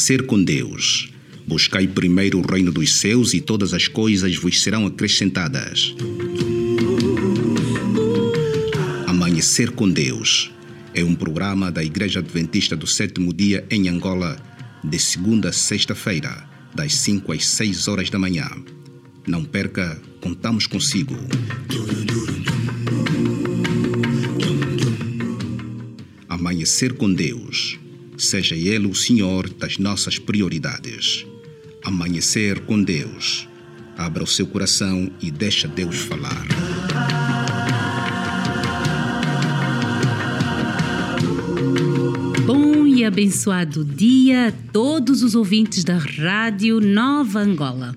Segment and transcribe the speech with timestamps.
[0.00, 1.12] Amanhecer com Deus.
[1.46, 5.94] Buscai primeiro o reino dos céus e todas as coisas vos serão acrescentadas.
[9.06, 10.50] Amanhecer com Deus
[10.94, 14.38] é um programa da Igreja Adventista do Sétimo Dia em Angola,
[14.82, 18.48] de segunda a sexta-feira, das 5 às 6 horas da manhã.
[19.26, 21.14] Não perca, contamos consigo.
[26.26, 27.78] Amanhecer com Deus.
[28.20, 31.24] Seja Ele o Senhor das nossas prioridades.
[31.82, 33.48] Amanhecer com Deus.
[33.96, 36.46] Abra o seu coração e deixa Deus falar.
[42.44, 47.96] Bom e abençoado dia a todos os ouvintes da Rádio Nova Angola.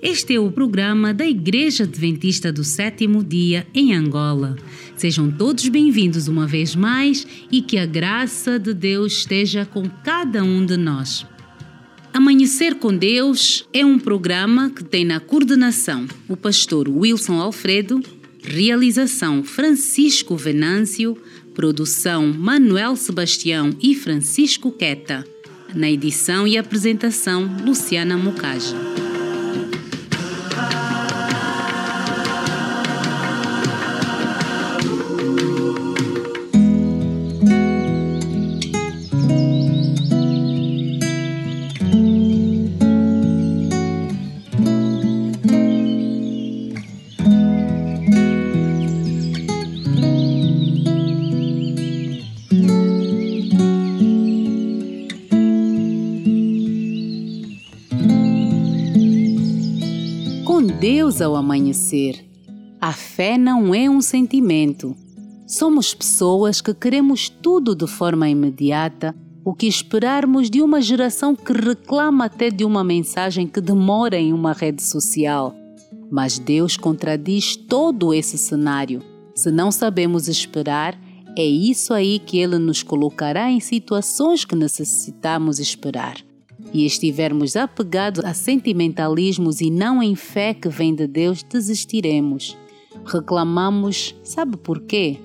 [0.00, 4.54] Este é o programa da Igreja Adventista do Sétimo Dia em Angola.
[4.96, 10.42] Sejam todos bem-vindos uma vez mais e que a graça de Deus esteja com cada
[10.42, 11.26] um de nós.
[12.14, 18.00] Amanhecer com Deus é um programa que tem na coordenação o pastor Wilson Alfredo,
[18.42, 21.14] realização Francisco Venâncio,
[21.54, 25.26] produção Manuel Sebastião e Francisco Queta.
[25.74, 29.05] Na edição e apresentação, Luciana Mucaja.
[60.88, 62.24] Deus ao amanhecer.
[62.80, 64.94] A fé não é um sentimento.
[65.44, 69.12] Somos pessoas que queremos tudo de forma imediata,
[69.44, 74.32] o que esperarmos de uma geração que reclama até de uma mensagem que demora em
[74.32, 75.52] uma rede social.
[76.08, 79.02] Mas Deus contradiz todo esse cenário.
[79.34, 80.96] Se não sabemos esperar,
[81.36, 86.25] é isso aí que Ele nos colocará em situações que necessitamos esperar
[86.76, 92.54] e estivermos apegados a sentimentalismos e não em fé que vem de Deus, desistiremos.
[93.02, 95.16] Reclamamos, sabe por quê?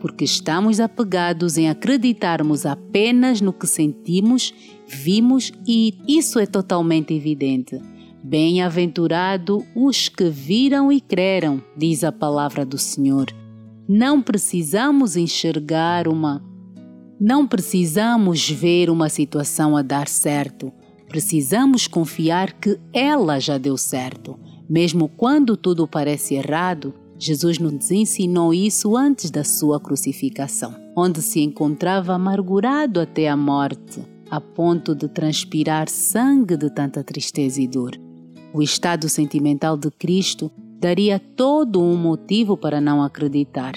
[0.00, 4.52] Porque estamos apegados em acreditarmos apenas no que sentimos,
[4.84, 7.80] vimos e isso é totalmente evidente.
[8.20, 13.26] Bem-aventurado os que viram e creram, diz a palavra do Senhor.
[13.88, 16.42] Não precisamos enxergar uma
[17.20, 20.72] não precisamos ver uma situação a dar certo.
[21.10, 24.38] Precisamos confiar que ela já deu certo.
[24.68, 31.40] Mesmo quando tudo parece errado, Jesus nos ensinou isso antes da sua crucificação, onde se
[31.40, 34.00] encontrava amargurado até a morte,
[34.30, 38.00] a ponto de transpirar sangue de tanta tristeza e dor.
[38.54, 43.74] O estado sentimental de Cristo daria todo um motivo para não acreditar,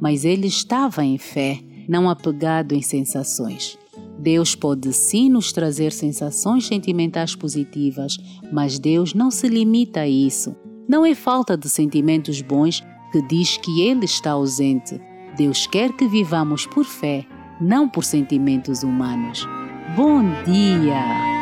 [0.00, 1.58] mas ele estava em fé
[1.88, 3.76] não apegado em sensações.
[4.18, 8.16] Deus pode sim nos trazer sensações sentimentais positivas,
[8.52, 10.56] mas Deus não se limita a isso.
[10.88, 12.82] Não é falta de sentimentos bons
[13.12, 15.00] que diz que Ele está ausente.
[15.36, 17.26] Deus quer que vivamos por fé,
[17.60, 19.46] não por sentimentos humanos.
[19.96, 21.36] Bom dia!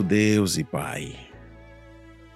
[0.00, 1.14] Nosso Deus e Pai,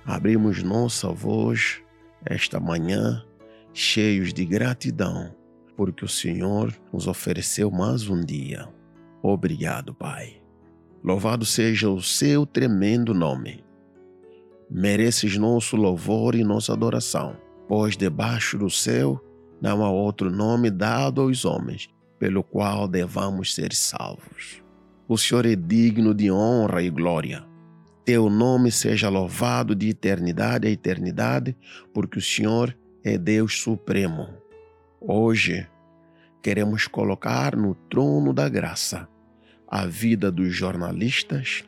[0.05, 1.81] abrimos nossa voz
[2.23, 3.25] esta manhã
[3.73, 5.35] cheios de gratidão,
[5.75, 8.69] porque o Senhor nos ofereceu mais um dia.
[9.23, 10.43] Obrigado, Pai.
[11.03, 13.65] Louvado seja o seu tremendo nome.
[14.71, 17.35] Mereces nosso louvor e nossa adoração,
[17.67, 19.19] pois debaixo do céu
[19.59, 21.89] não há outro nome dado aos homens
[22.19, 24.63] pelo qual devamos ser salvos.
[25.09, 27.54] O Senhor é digno de honra e glória.
[28.05, 31.57] Teu nome seja louvado de eternidade a eternidade,
[31.95, 34.29] porque o Senhor é Deus Supremo.
[35.01, 35.67] Hoje,
[36.43, 39.09] queremos colocar no trono da graça
[39.67, 41.65] a vida dos jornalistas,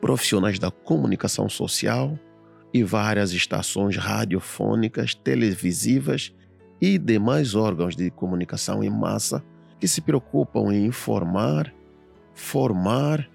[0.00, 2.18] profissionais da comunicação social
[2.72, 6.34] e várias estações radiofônicas, televisivas
[6.80, 9.44] e demais órgãos de comunicação em massa
[9.78, 11.74] que se preocupam em informar,
[12.34, 13.28] formar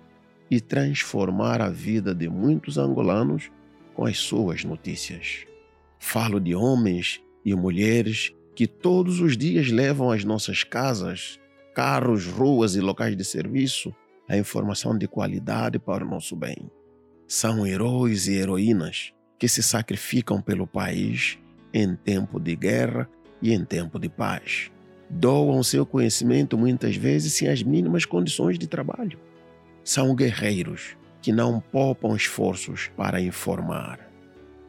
[0.54, 3.50] e transformar a vida de muitos angolanos
[3.96, 5.48] com as suas notícias.
[5.98, 11.40] Falo de homens e mulheres que todos os dias levam às nossas casas,
[11.74, 13.92] carros, ruas e locais de serviço
[14.30, 16.70] a informação de qualidade para o nosso bem.
[17.28, 21.40] São heróis e heroínas que se sacrificam pelo país
[21.74, 23.10] em tempo de guerra
[23.42, 24.72] e em tempo de paz.
[25.10, 29.18] Doam seu conhecimento muitas vezes sem as mínimas condições de trabalho.
[29.84, 34.00] São guerreiros que não poupam esforços para informar.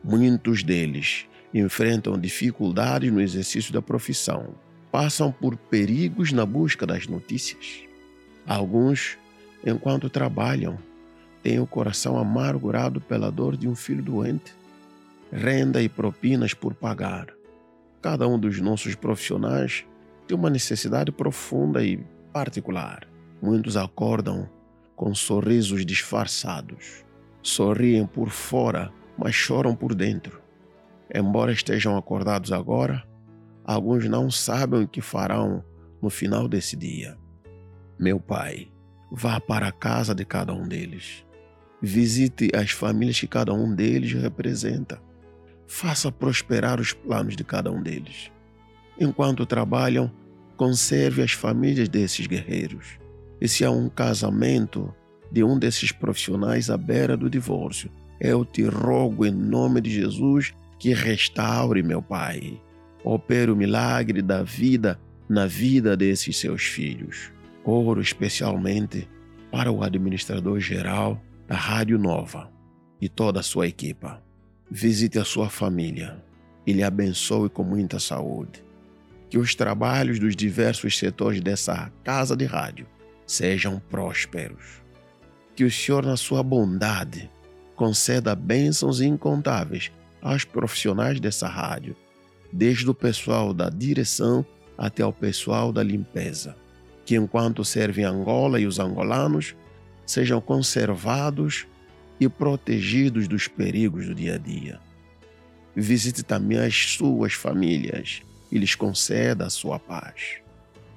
[0.02, 4.54] Muitos deles enfrentam dificuldades no exercício da profissão,
[4.90, 7.82] passam por perigos na busca das notícias.
[8.46, 9.16] Alguns,
[9.64, 10.78] enquanto trabalham,
[11.42, 14.54] têm o coração amargurado pela dor de um filho doente,
[15.32, 17.28] renda e propinas por pagar.
[18.02, 19.84] Cada um dos nossos profissionais
[20.26, 21.98] tem uma necessidade profunda e
[22.32, 23.08] particular.
[23.40, 24.48] Muitos acordam
[24.96, 27.04] com sorrisos disfarçados,
[27.42, 30.40] sorriem por fora mas choram por dentro.
[31.12, 33.04] Embora estejam acordados agora,
[33.64, 35.64] alguns não sabem o que farão
[36.02, 37.16] no final desse dia.
[37.98, 38.72] Meu Pai,
[39.10, 41.24] vá para a casa de cada um deles.
[41.80, 45.00] Visite as famílias que cada um deles representa.
[45.66, 48.30] Faça prosperar os planos de cada um deles.
[48.98, 50.10] Enquanto trabalham,
[50.56, 52.98] conserve as famílias desses guerreiros.
[53.40, 54.94] E se há um casamento
[55.30, 60.54] de um desses profissionais à beira do divórcio, eu te rogo em nome de Jesus
[60.78, 62.60] que restaure, meu Pai.
[63.02, 64.98] Opere o milagre da vida
[65.28, 67.32] na vida desses seus filhos.
[67.64, 69.08] Oro especialmente
[69.50, 72.50] para o administrador geral da Rádio Nova
[73.00, 74.22] e toda a sua equipa.
[74.70, 76.22] Visite a sua família
[76.66, 78.62] e lhe abençoe com muita saúde.
[79.28, 82.86] Que os trabalhos dos diversos setores dessa casa de rádio
[83.26, 84.82] sejam prósperos.
[85.54, 87.30] Que o Senhor, na sua bondade,
[87.74, 89.90] conceda bênçãos incontáveis
[90.20, 91.96] aos profissionais dessa rádio,
[92.52, 94.44] desde o pessoal da direção
[94.76, 96.56] até o pessoal da limpeza,
[97.04, 99.54] que enquanto servem Angola e os angolanos,
[100.06, 101.66] sejam conservados
[102.18, 104.80] e protegidos dos perigos do dia a dia.
[105.74, 110.36] Visite também as suas famílias e lhes conceda a sua paz.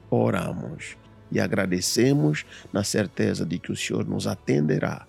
[0.09, 0.95] Oramos
[1.31, 5.05] e agradecemos na certeza de que o Senhor nos atenderá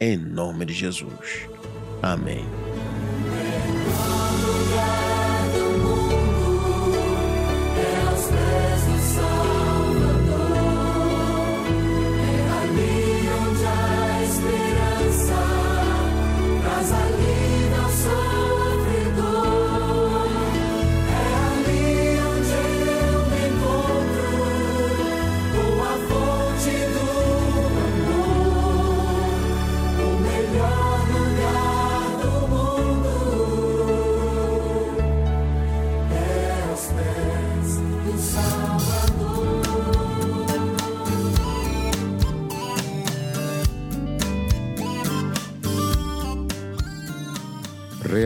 [0.00, 1.48] em nome de Jesus.
[2.02, 2.44] Amém.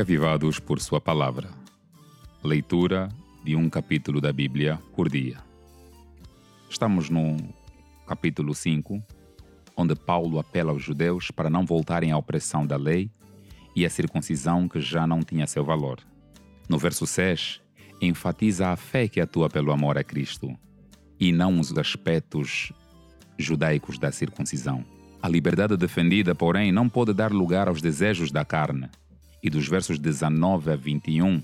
[0.07, 1.51] Reavivados por Sua palavra.
[2.41, 3.09] Leitura
[3.43, 5.39] de um capítulo da Bíblia por dia.
[6.71, 7.37] Estamos no
[8.07, 9.03] capítulo 5,
[9.77, 13.11] onde Paulo apela aos judeus para não voltarem à opressão da lei
[13.75, 15.99] e à circuncisão que já não tinha seu valor.
[16.69, 17.61] No verso 6,
[18.01, 20.57] enfatiza a fé que atua pelo amor a Cristo
[21.19, 22.73] e não os aspectos
[23.37, 24.85] judaicos da circuncisão.
[25.21, 28.89] A liberdade defendida, porém, não pode dar lugar aos desejos da carne
[29.47, 31.41] e dos versos 19 a 21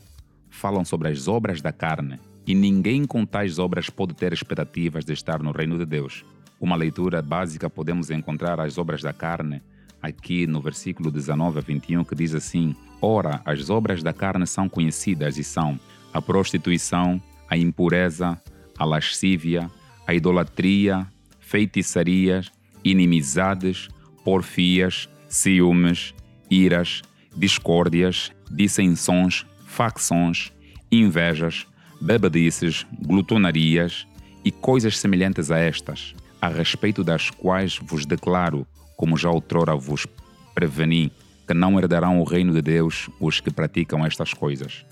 [0.50, 5.12] falam sobre as obras da carne E ninguém com tais obras pode ter expectativas de
[5.12, 6.25] estar no reino de Deus.
[6.61, 9.62] Uma leitura básica podemos encontrar as obras da carne,
[10.02, 14.68] aqui no versículo 19 a 21, que diz assim: Ora, as obras da carne são
[14.68, 15.78] conhecidas e são
[16.12, 18.37] a prostituição, a impureza,
[18.76, 19.71] a lascívia,
[20.04, 21.06] a idolatria,
[21.38, 22.50] feitiçarias,
[22.82, 23.88] inimizades,
[24.25, 26.12] porfias, ciúmes,
[26.50, 27.02] iras,
[27.37, 30.53] discórdias, dissensões, facções,
[30.91, 31.67] invejas,
[32.01, 34.07] bebedices, glutonarias
[34.45, 40.07] e coisas semelhantes a estas, a respeito das quais vos declaro, como já outrora vos
[40.55, 41.12] preveni,
[41.47, 44.85] que não herdarão o reino de Deus os que praticam estas coisas.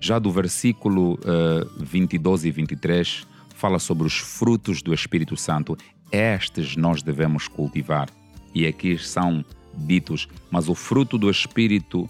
[0.00, 5.76] Já do versículo uh, 22 e 23, fala sobre os frutos do Espírito Santo.
[6.10, 8.08] Estes nós devemos cultivar.
[8.52, 9.44] E aqui são
[9.76, 12.08] ditos, mas o fruto do Espírito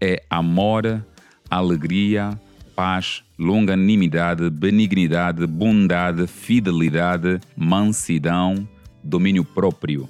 [0.00, 1.04] é amor,
[1.48, 2.38] alegria,
[2.74, 8.66] paz, longanimidade, benignidade, bondade, fidelidade, mansidão,
[9.02, 10.08] domínio próprio.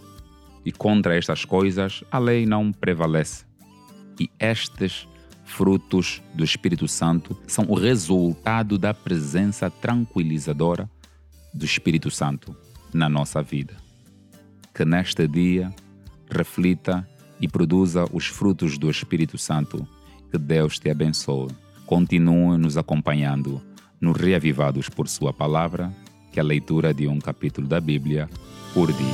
[0.65, 3.45] E contra estas coisas a lei não prevalece.
[4.21, 5.09] E estes
[5.45, 10.89] frutos do Espírito Santo são o resultado da presença tranquilizadora
[11.53, 12.55] do Espírito Santo
[12.93, 13.75] na nossa vida.
[14.73, 15.75] Que neste dia
[16.31, 17.07] reflita
[17.41, 19.87] e produza os frutos do Espírito Santo.
[20.31, 21.49] Que Deus te abençoe
[21.91, 23.61] continue nos acompanhando
[24.01, 25.93] no Reavivados por Sua Palavra,
[26.31, 28.31] que é a leitura de um capítulo da Bíblia
[28.73, 29.07] por dia.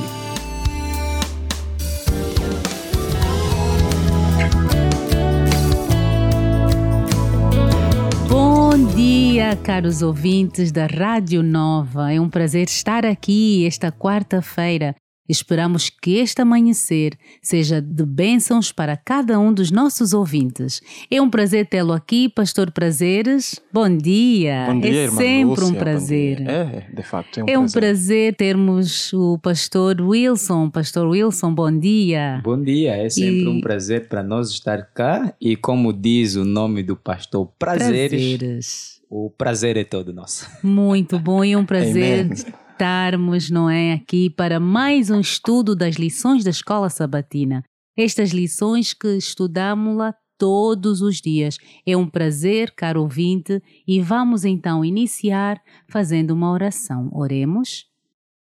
[8.29, 12.13] Bom dia, caros ouvintes da Rádio Nova.
[12.13, 14.93] É um prazer estar aqui esta quarta-feira
[15.29, 20.81] Esperamos que este amanhecer seja de bênçãos para cada um dos nossos ouvintes.
[21.11, 23.59] É um prazer tê-lo aqui, Pastor Prazeres.
[23.73, 24.65] Bom dia.
[24.67, 26.41] Bom dia, é irmã sempre Lúcia, um prazer.
[26.49, 27.81] É, de facto, é um É um prazer.
[27.81, 30.69] prazer termos o Pastor Wilson.
[30.69, 32.41] Pastor Wilson, bom dia.
[32.43, 36.45] Bom dia, é sempre E- um prazer para nós estar cá e como diz o
[36.45, 39.01] nome do pastor Prazeres, Prazeres.
[39.09, 40.49] o prazer é todo nosso.
[40.63, 42.29] Muito bom e um prazer
[42.77, 42.87] Amen.
[42.87, 47.63] estarmos, não é, aqui para mais um estudo das lições da Escola Sabatina.
[47.97, 51.57] Estas lições que estudamos lá todos os dias.
[51.85, 57.09] É um prazer, caro ouvinte, e vamos então iniciar fazendo uma oração.
[57.11, 57.85] Oremos.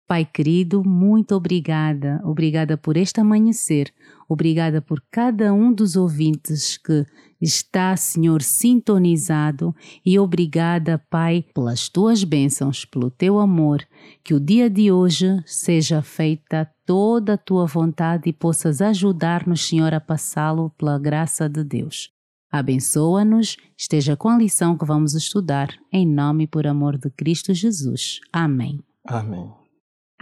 [0.06, 2.20] Pai querido, muito obrigada.
[2.26, 3.94] Obrigada por este amanhecer.
[4.30, 7.04] Obrigada por cada um dos ouvintes que
[7.42, 9.76] está, Senhor, sintonizado.
[10.06, 13.84] E obrigada, Pai, pelas tuas bênçãos, pelo teu amor.
[14.24, 19.96] Que o dia de hoje seja feita toda a tua vontade e possas ajudar-nos, Senhor,
[19.96, 22.12] a passá-lo pela graça de Deus.
[22.52, 27.52] Abençoa-nos, esteja com a lição que vamos estudar, em nome e por amor de Cristo
[27.52, 28.20] Jesus.
[28.32, 28.80] Amém.
[29.06, 29.59] Amém.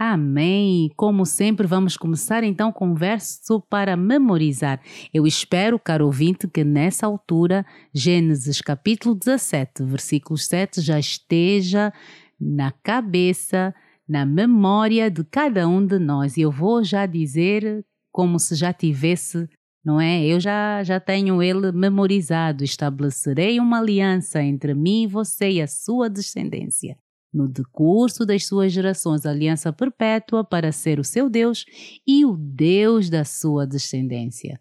[0.00, 0.92] Amém!
[0.96, 4.80] Como sempre, vamos começar então com um verso para memorizar.
[5.12, 11.92] Eu espero, caro ouvinte, que nessa altura, Gênesis capítulo 17, versículo 7, já esteja
[12.40, 13.74] na cabeça,
[14.08, 16.36] na memória de cada um de nós.
[16.36, 19.48] E eu vou já dizer como se já tivesse,
[19.84, 20.24] não é?
[20.24, 22.62] Eu já, já tenho ele memorizado.
[22.62, 26.96] Estabelecerei uma aliança entre mim e você e a sua descendência
[27.32, 31.64] no decurso das suas gerações, aliança perpétua para ser o seu Deus
[32.06, 34.60] e o Deus da sua descendência.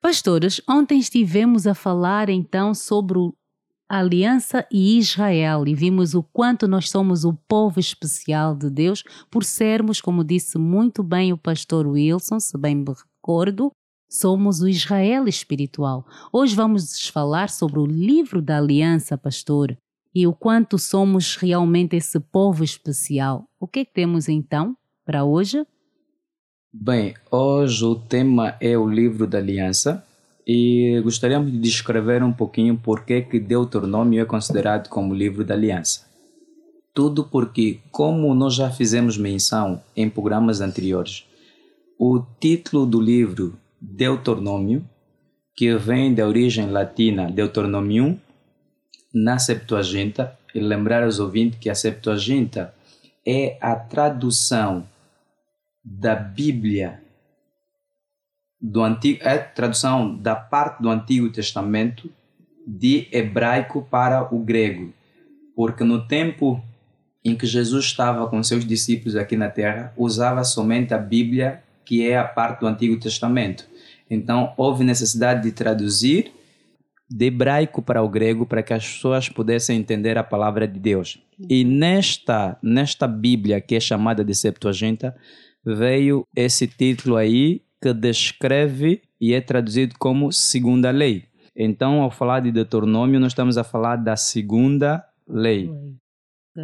[0.00, 3.18] Pastores, ontem estivemos a falar então sobre
[3.88, 9.02] a aliança e Israel e vimos o quanto nós somos o povo especial de Deus
[9.30, 13.72] por sermos, como disse muito bem o pastor Wilson, se bem me recordo,
[14.08, 16.06] somos o Israel espiritual.
[16.32, 19.76] Hoje vamos falar sobre o livro da aliança, pastor
[20.14, 23.48] e o quanto somos realmente esse povo especial.
[23.58, 25.66] O que é que temos então para hoje?
[26.72, 30.04] Bem, hoje o tema é o livro da aliança
[30.46, 35.54] e gostaríamos de descrever um pouquinho por que que Deuteronômio é considerado como livro da
[35.54, 36.06] aliança.
[36.94, 41.24] Tudo porque, como nós já fizemos menção em programas anteriores,
[41.98, 44.84] o título do livro Deuteronômio,
[45.54, 48.18] que vem da origem latina Deuteronomium,
[49.12, 52.74] na Septuaginta, e lembrar aos ouvintes que a Septuaginta
[53.26, 54.86] é a tradução
[55.84, 57.02] da Bíblia
[58.60, 62.10] do Antigo, é tradução da parte do Antigo Testamento
[62.66, 64.92] de hebraico para o grego,
[65.54, 66.62] porque no tempo
[67.24, 72.06] em que Jesus estava com seus discípulos aqui na terra, usava somente a Bíblia, que
[72.06, 73.66] é a parte do Antigo Testamento.
[74.10, 76.32] Então, houve necessidade de traduzir
[77.10, 81.18] de hebraico para o grego para que as pessoas pudessem entender a palavra de Deus.
[81.48, 85.16] E nesta, nesta Bíblia, que é chamada de Septuaginta,
[85.64, 91.24] veio esse título aí que descreve e é traduzido como segunda lei.
[91.56, 95.70] Então, ao falar de Deuteronômio, nós estamos a falar da segunda lei.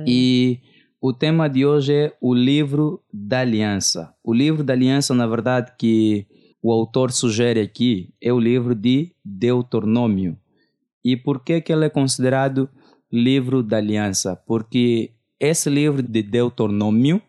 [0.07, 0.61] E
[1.01, 4.15] o tema de hoje é o livro da aliança.
[4.23, 6.27] O livro da aliança, na verdade, que
[6.65, 10.35] o autor sugere aqui é o livro de Deuteronômio.
[11.05, 12.71] E por que, que ele é considerado
[13.13, 14.35] livro da aliança?
[14.35, 17.21] Porque esse livro de Deuteronômio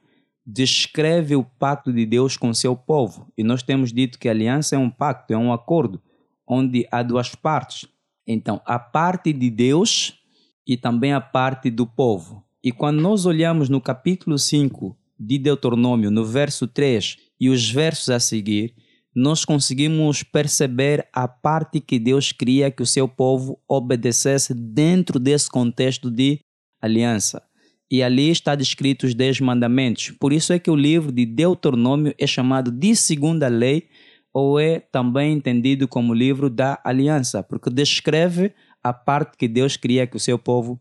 [0.47, 3.29] descreve o pacto de Deus com seu povo.
[3.37, 6.01] E nós temos dito que a aliança é um pacto, é um acordo,
[6.47, 7.89] onde há duas partes.
[8.25, 10.17] Então, a parte de Deus
[10.65, 12.41] e também a parte do povo.
[12.63, 18.09] E quando nós olhamos no capítulo 5 de Deuteronômio, no verso 3 e os versos
[18.09, 18.73] a seguir,
[19.15, 25.49] nós conseguimos perceber a parte que Deus queria que o seu povo obedecesse dentro desse
[25.49, 26.41] contexto de
[26.82, 27.41] aliança.
[27.89, 30.12] E ali está descrito os dez mandamentos.
[30.19, 33.88] Por isso é que o livro de Deuteronômio é chamado de segunda lei
[34.34, 40.06] ou é também entendido como livro da aliança, porque descreve a parte que Deus queria
[40.06, 40.78] que o seu povo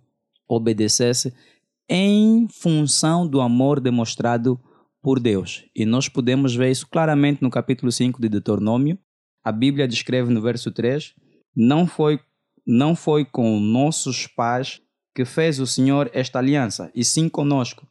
[0.49, 1.33] obedecesse
[1.89, 4.59] em função do amor demonstrado
[5.05, 5.67] por Deus.
[5.77, 8.99] E nós podemos ver isso claramente no capítulo 5 de Deuteronômio.
[9.45, 11.13] A Bíblia descreve no verso 3:
[11.55, 12.19] Não foi,
[12.67, 14.81] não foi com nossos pais
[15.15, 17.87] que fez o Senhor esta aliança, e sim conosco.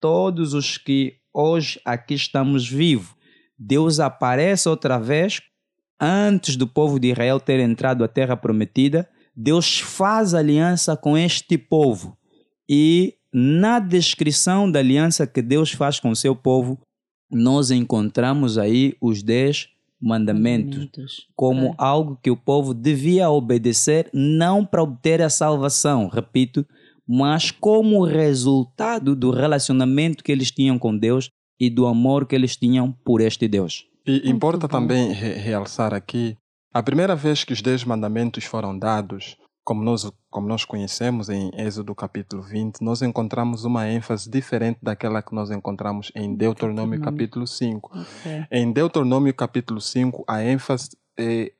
[0.00, 3.16] Todos os que hoje aqui estamos vivos,
[3.58, 5.42] Deus aparece outra vez
[6.00, 9.08] antes do povo de Israel ter entrado à terra prometida.
[9.34, 12.16] Deus faz aliança com este povo
[12.68, 16.78] e na descrição da aliança que Deus faz com o seu povo,
[17.28, 19.68] nós encontramos aí os dez
[20.00, 21.28] mandamentos, mandamentos.
[21.34, 21.74] como é.
[21.78, 26.64] algo que o povo devia obedecer, não para obter a salvação, repito,
[27.08, 32.56] mas como resultado do relacionamento que eles tinham com Deus e do amor que eles
[32.56, 33.84] tinham por este Deus.
[34.06, 36.36] E importa também re realçar aqui,
[36.72, 41.50] a primeira vez que os dez mandamentos foram dados, como nós, como nós conhecemos em
[41.56, 47.46] Êxodo capítulo 20, nós encontramos uma ênfase diferente daquela que nós encontramos em Deuteronômio capítulo
[47.46, 47.90] 5.
[47.98, 48.46] Okay.
[48.50, 51.52] Em Deuteronômio capítulo 5, a ênfase é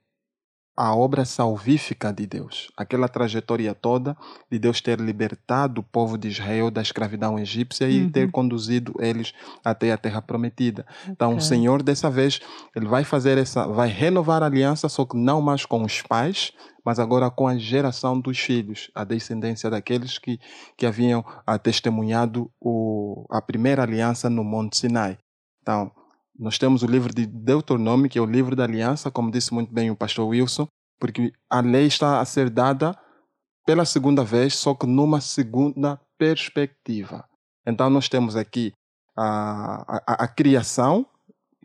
[0.76, 4.16] a obra salvífica de Deus, aquela trajetória toda
[4.50, 7.92] de Deus ter libertado o povo de Israel da escravidão egípcia uhum.
[7.92, 9.32] e ter conduzido eles
[9.64, 10.84] até a terra prometida.
[11.02, 11.12] Okay.
[11.12, 12.40] Então, o Senhor dessa vez,
[12.74, 16.52] ele vai fazer essa, vai renovar a aliança, só que não mais com os pais,
[16.84, 20.38] mas agora com a geração dos filhos, a descendência daqueles que,
[20.76, 21.24] que haviam
[21.62, 25.18] testemunhado o, a primeira aliança no Monte Sinai.
[25.62, 25.90] Então,
[26.38, 29.72] nós temos o livro de Deuteronômio, que é o livro da aliança, como disse muito
[29.72, 30.66] bem o pastor Wilson,
[30.98, 32.98] porque a lei está a ser dada
[33.64, 37.24] pela segunda vez, só que numa segunda perspectiva.
[37.66, 38.72] Então, nós temos aqui
[39.16, 41.06] a, a, a criação,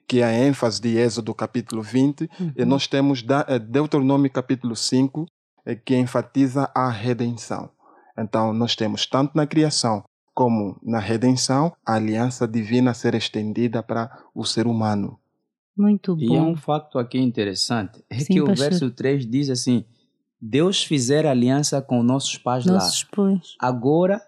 [0.07, 2.53] que é a ênfase de Êxodo capítulo 20, uhum.
[2.55, 5.25] e nós temos eh, Deuteronômio capítulo 5,
[5.65, 7.69] eh, que enfatiza a redenção.
[8.17, 10.03] Então, nós temos tanto na criação
[10.39, 15.19] como na redenção a aliança divina ser estendida para o ser humano.
[15.75, 16.21] Muito bom.
[16.21, 18.67] E é um facto aqui interessante, é Sim, que pastor.
[18.67, 19.83] o verso 3 diz assim,
[20.41, 23.09] Deus fizer aliança com nossos pais nossos lá.
[23.17, 23.55] Pais.
[23.59, 24.21] Agora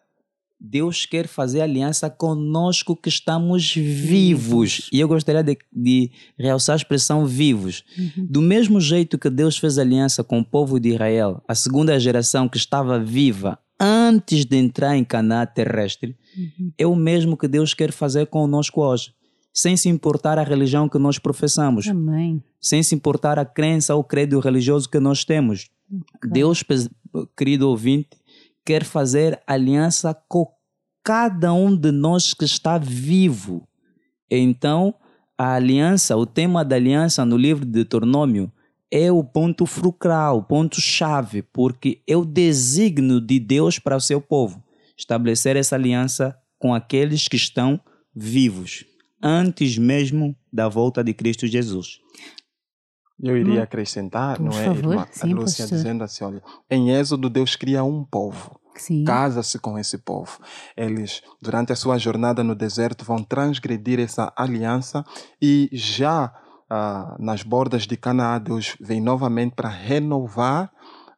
[0.59, 4.89] Deus quer fazer aliança conosco que estamos vivos.
[4.91, 7.85] E eu gostaria de, de realçar a expressão vivos.
[7.97, 8.27] Uhum.
[8.29, 12.49] Do mesmo jeito que Deus fez aliança com o povo de Israel, a segunda geração
[12.49, 16.71] que estava viva antes de entrar em Canaã terrestre, uhum.
[16.77, 19.11] é o mesmo que Deus quer fazer conosco hoje.
[19.51, 21.87] Sem se importar a religião que nós professamos.
[21.87, 22.41] Amém.
[22.59, 25.69] Sem se importar a crença ou credo religioso que nós temos.
[26.15, 26.31] Okay.
[26.31, 26.63] Deus,
[27.35, 28.09] querido ouvinte,
[28.63, 30.47] quer fazer aliança com
[31.03, 33.67] cada um de nós que está vivo.
[34.29, 34.93] Então,
[35.37, 38.49] a aliança, o tema da aliança no livro de Deuteronômio
[38.91, 44.01] é o ponto fulcral, o ponto chave, porque é o designo de Deus para o
[44.01, 44.61] seu povo
[44.97, 47.79] estabelecer essa aliança com aqueles que estão
[48.13, 48.85] vivos,
[49.23, 51.99] antes mesmo da volta de Cristo Jesus.
[53.23, 55.77] Eu iria acrescentar, Por não é, favor, irmã sim, Lúcia, pastor.
[55.77, 58.59] dizendo assim, olha, em Êxodo Deus cria um povo,
[59.05, 60.39] casa-se com esse povo.
[60.75, 65.05] Eles, durante a sua jornada no deserto, vão transgredir essa aliança
[65.41, 66.33] e já
[66.73, 70.71] ah, nas bordas de Canaã, Deus vem novamente para renovar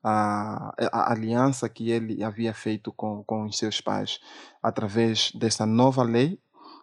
[0.03, 4.19] a, a, aliança que ele havia feito com, com os seus pais,
[4.63, 6.39] através dessa nova lei,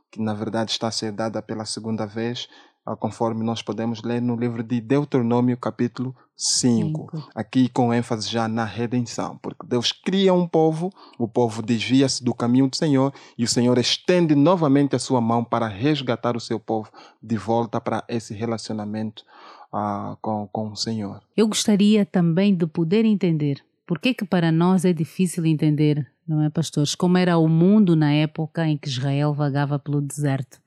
[0.09, 2.49] que na verdade está a ser dada pela segunda vez,
[2.97, 6.31] conforme nós podemos ler no livro de Deuteronômio, capítulo 5.
[6.41, 7.29] Cinco.
[7.35, 12.33] Aqui com ênfase já na redenção, porque Deus cria um povo, o povo desvia-se do
[12.33, 16.59] caminho do Senhor e o Senhor estende novamente a sua mão para resgatar o seu
[16.59, 16.91] povo
[17.23, 19.23] de volta para esse relacionamento
[19.71, 21.21] ah, com, com o Senhor.
[21.37, 26.43] Eu gostaria também de poder entender por que que para nós é difícil entender, não
[26.43, 30.59] é, pastores, como era o mundo na época em que Israel vagava pelo deserto.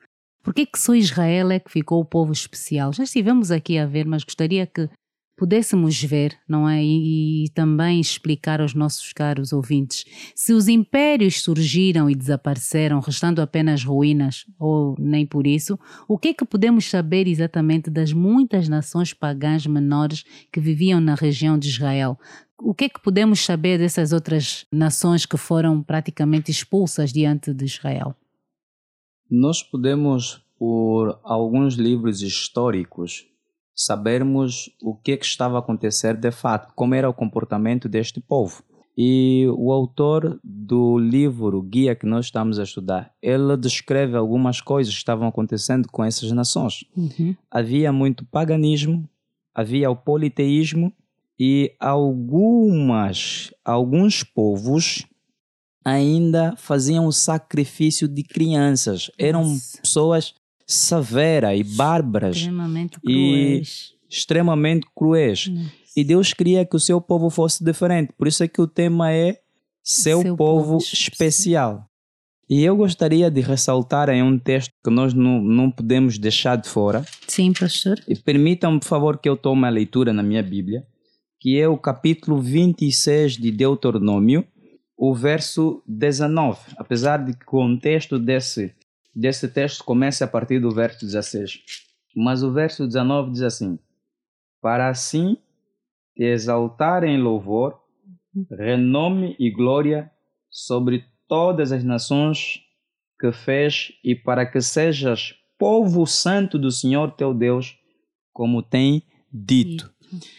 [0.44, 2.92] Por que que só Israel é que ficou o povo especial?
[2.92, 4.90] Já estivemos aqui a ver, mas gostaria que
[5.38, 6.84] pudéssemos ver, não é?
[6.84, 13.42] E, e também explicar aos nossos caros ouvintes se os impérios surgiram e desapareceram, restando
[13.42, 18.68] apenas ruínas, ou nem por isso, o que é que podemos saber exatamente das muitas
[18.68, 22.18] nações pagãs menores que viviam na região de Israel?
[22.62, 27.66] O que é que podemos saber dessas outras nações que foram praticamente expulsas diante de
[27.66, 28.16] Israel?
[29.30, 33.26] Nós podemos, por alguns livros históricos,
[33.76, 38.22] sabermos o que, é que estava a acontecer de fato, como era o comportamento deste
[38.22, 38.64] povo.
[38.96, 44.94] E o autor do livro guia que nós estamos a estudar, ele descreve algumas coisas
[44.94, 46.86] que estavam acontecendo com essas nações.
[46.96, 47.36] Uhum.
[47.50, 49.10] Havia muito paganismo,
[49.54, 50.94] havia o politeísmo
[51.40, 55.08] e algumas alguns povos
[55.84, 59.10] ainda faziam o sacrifício de crianças.
[59.18, 59.82] Eram Nossa.
[59.82, 60.34] pessoas
[60.66, 63.94] severas e bárbaras Extremamente e cruéis.
[64.10, 65.48] extremamente cruéis.
[65.50, 65.66] Hum.
[65.96, 68.14] E Deus queria que o seu povo fosse diferente.
[68.18, 69.40] Por isso é que o tema é
[69.84, 71.86] seu, Seu povo, povo especial.
[72.50, 76.68] E eu gostaria de ressaltar em um texto que nós não, não podemos deixar de
[76.68, 77.06] fora.
[77.28, 78.00] Sim, pastor.
[78.08, 80.84] E permitam-me, por favor, que eu tome a leitura na minha Bíblia,
[81.40, 84.46] que é o capítulo 26 de Deuteronômio,
[85.06, 86.76] o verso 19.
[86.78, 88.74] Apesar de que o contexto desse,
[89.14, 91.60] desse texto começa a partir do verso 16.
[92.16, 93.78] Mas o verso 19 diz assim:
[94.62, 95.36] Para assim
[96.16, 97.82] te exaltar em louvor,
[98.50, 100.10] renome e glória
[100.50, 102.62] sobre todas as nações
[103.20, 107.78] que fez, e para que sejas povo santo do Senhor teu Deus,
[108.32, 109.93] como tem dito.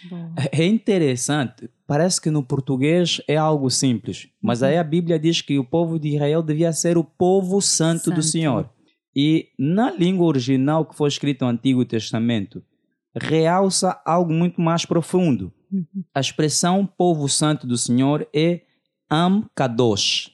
[0.09, 0.33] Bom.
[0.53, 5.59] É interessante, parece que no português é algo simples, mas aí a Bíblia diz que
[5.59, 8.23] o povo de Israel devia ser o povo santo, do Santo.
[8.23, 8.71] Senhor.
[9.17, 12.63] E na língua original que foi escrito no Antigo Testamento,
[13.15, 15.53] realça algo muito mais profundo.
[16.15, 18.63] A expressão povo santo do Senhor é
[19.09, 20.31] Am Kadosh.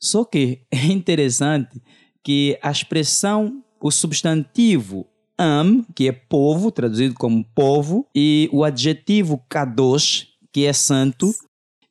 [0.00, 1.80] Só que é interessante
[2.22, 5.06] que a expressão, o substantivo
[5.38, 11.34] Am, que é povo, traduzido como povo, e o adjetivo Kadosh, que é santo,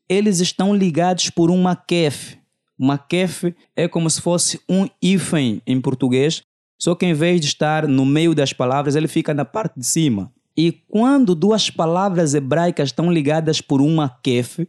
[0.07, 2.37] eles estão ligados por uma kef.
[2.77, 6.41] Uma kef é como se fosse um hífen em português,
[6.79, 9.85] só que em vez de estar no meio das palavras, ele fica na parte de
[9.85, 10.31] cima.
[10.55, 14.67] E quando duas palavras hebraicas estão ligadas por uma kef,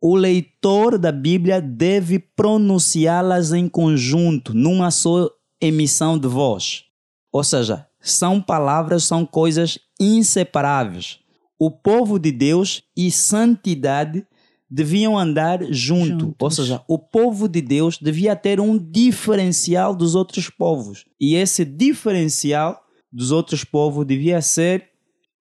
[0.00, 6.84] o leitor da Bíblia deve pronunciá-las em conjunto, numa só emissão de voz.
[7.32, 11.18] Ou seja, são palavras, são coisas inseparáveis.
[11.58, 14.26] O povo de Deus e santidade
[14.68, 16.26] deviam andar junto.
[16.26, 16.34] Juntos.
[16.40, 21.04] Ou seja, o povo de Deus devia ter um diferencial dos outros povos.
[21.20, 24.88] E esse diferencial dos outros povos devia ser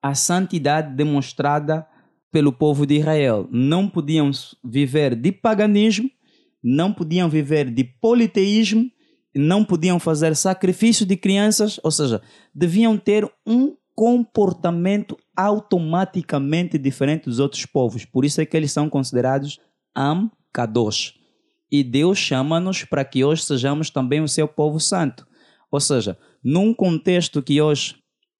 [0.03, 1.87] a santidade demonstrada
[2.31, 3.49] pelo povo de Israel.
[3.51, 4.31] Não podiam
[4.65, 6.11] viver de paganismo,
[6.63, 8.91] não podiam viver de politeísmo,
[9.41, 12.21] não podiam fazer sacrifício de crianças, ou seja,
[12.53, 18.05] deviam ter um comportamento automaticamente diferente dos outros povos.
[18.05, 19.61] Por isso é que eles são considerados
[19.95, 21.15] Am Kadosh.
[21.71, 25.25] E Deus chama-nos para que hoje sejamos também o seu povo santo.
[25.71, 27.95] Ou seja, num contexto que hoje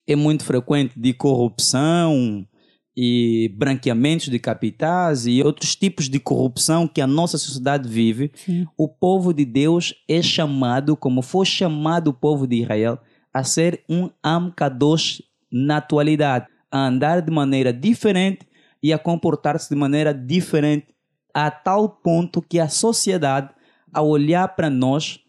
[0.05, 2.45] é muito frequente de corrupção
[2.95, 8.67] e branqueamentos de capitais e outros tipos de corrupção que a nossa sociedade vive, Sim.
[8.77, 12.99] o povo de Deus é chamado, como foi chamado o povo de Israel,
[13.33, 15.21] a ser um Am Kadosh
[15.51, 18.47] na atualidade, a andar de maneira diferente
[18.81, 20.87] e a comportar-se de maneira diferente,
[21.33, 23.49] a tal ponto que a sociedade,
[23.93, 25.19] ao olhar para nós,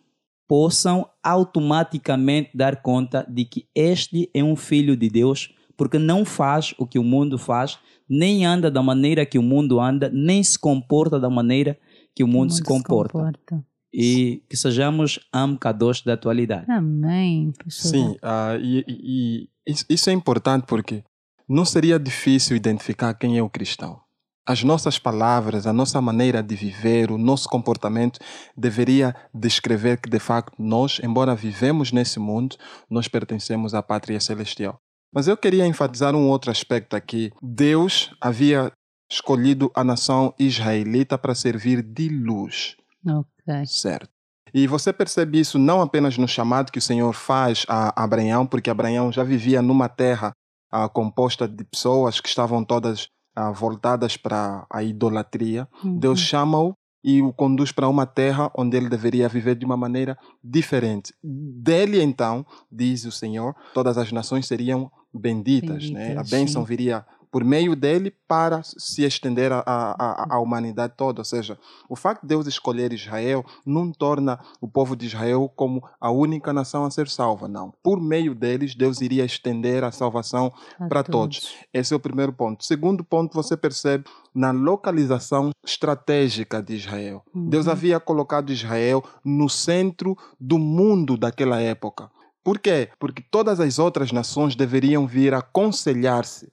[0.49, 6.75] possam automaticamente dar conta de que este é um filho de Deus, porque não faz
[6.79, 10.59] o que o mundo faz, nem anda da maneira que o mundo anda, nem se
[10.59, 11.79] comporta da maneira
[12.15, 13.13] que o mundo, se comporta.
[13.15, 13.65] comporta.
[13.91, 16.71] E que sejamos Am Kadosh da atualidade.
[16.71, 17.51] Amém.
[17.65, 17.91] pastor.
[17.91, 21.03] Sim, ah, e, e- e isso- isso é importante porque
[21.49, 23.99] não seria difícil identificar quem é o cristão.
[24.47, 28.19] as nossas palavras, a nossa maneira de viver, o nosso comportamento
[28.57, 32.57] deveria descrever que de facto nós, embora vivemos nesse mundo,
[32.91, 34.81] nós pertencemos à pátria celestial.
[35.13, 37.33] Mas eu queria enfatizar um outro aspecto aqui.
[37.43, 38.73] Deus havia
[39.11, 42.77] escolhido a nação israelita para servir de luz.
[43.07, 43.67] Ok.
[43.67, 44.09] Certo.
[44.53, 48.71] E você percebe isso não apenas no chamado que o Senhor faz a Abraão, porque
[48.71, 50.33] Abraão já vivia numa terra
[50.71, 55.69] ah, composta de pessoas que estavam todas ah, voltadas para a idolatria.
[55.85, 55.99] Uhum.
[55.99, 60.19] Deus chama-o e o conduz para uma terra onde ele deveria viver de uma maneira
[60.43, 61.15] diferente.
[61.23, 65.91] Dele, então, diz o Senhor, todas as nações seriam benditas.
[65.91, 66.05] né?
[66.05, 66.69] A Benditas, bênção sim.
[66.69, 71.21] viria por meio dele para se estender à- humanidade toda.
[71.21, 75.83] Ou seja, o facto de Deus escolher Israel não torna o povo de Israel como
[76.01, 77.73] a única nação a ser salva, não.
[77.83, 81.55] Por meio deles, Deus iria estender a salvação A para todos.
[81.73, 82.65] Esse é o primeiro ponto.
[82.65, 87.23] Segundo ponto, você percebe na localização estratégica de Israel.
[87.35, 87.73] Deus Uhum.
[87.73, 92.11] havia colocado Israel no centro do mundo daquela época.
[92.43, 92.89] Por quê?
[92.99, 96.49] Porque todas as outras nações deveriam vir aconselhar-se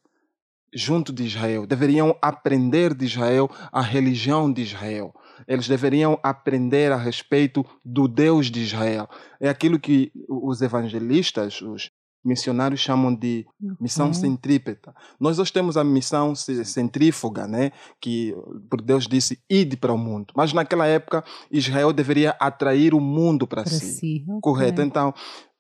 [0.74, 5.14] junto de Israel, deveriam aprender de Israel a religião de Israel.
[5.48, 9.08] Eles deveriam aprender a respeito do Deus de Israel.
[9.40, 11.90] É aquilo que os evangelistas, os
[12.26, 13.46] missionários chamam de
[13.80, 14.20] missão Ok.
[14.20, 14.94] centrípeta.
[15.20, 17.72] Nós hoje temos a missão ce- centrífuga, né?
[18.02, 18.36] que
[18.70, 20.34] por Deus disse ide para o mundo.
[20.36, 23.86] Mas naquela época Israel deveria atrair o mundo para si.
[23.94, 24.26] si.
[24.42, 24.82] Correto.
[24.82, 25.14] Então,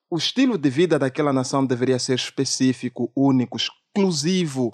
[0.09, 3.57] o estilo de vida daquela nação deveria ser específico, único,
[3.97, 4.73] exclusivo,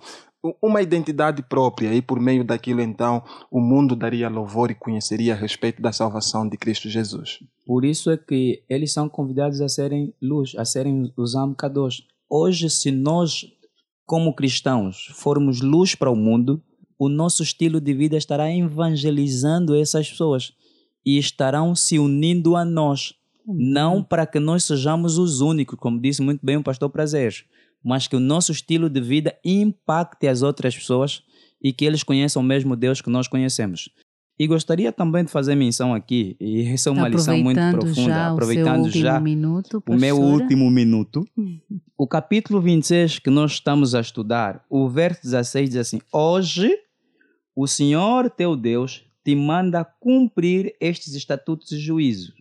[0.62, 1.94] uma identidade própria.
[1.94, 6.48] E por meio daquilo, então, o mundo daria louvor e conheceria a respeito da salvação
[6.48, 7.40] de Cristo Jesus.
[7.66, 12.04] Por isso é que eles são convidados a serem luz, a serem os Amkadosh.
[12.30, 13.46] Hoje, se nós,
[14.06, 16.62] como cristãos, formos luz para o mundo,
[17.00, 20.52] o nosso estilo de vida estará evangelizando essas pessoas
[21.06, 23.14] e estarão se unindo a nós.
[23.46, 27.44] Não para que nós sejamos os únicos, como disse muito bem o pastor Prazeres,
[27.84, 31.24] mas que o nosso estilo de vida impacte as outras pessoas
[31.62, 33.90] e que eles conheçam o mesmo Deus que nós conhecemos.
[34.38, 38.90] E gostaria também de fazer menção aqui, e essa é uma lição muito profunda, aproveitando
[38.90, 41.24] já minuto, o meu último minuto.
[41.96, 46.76] O capítulo 26 que nós estamos a estudar, o verso 16 diz assim: Hoje
[47.56, 52.34] o Senhor teu Deus te manda cumprir estes estatutos e juízos,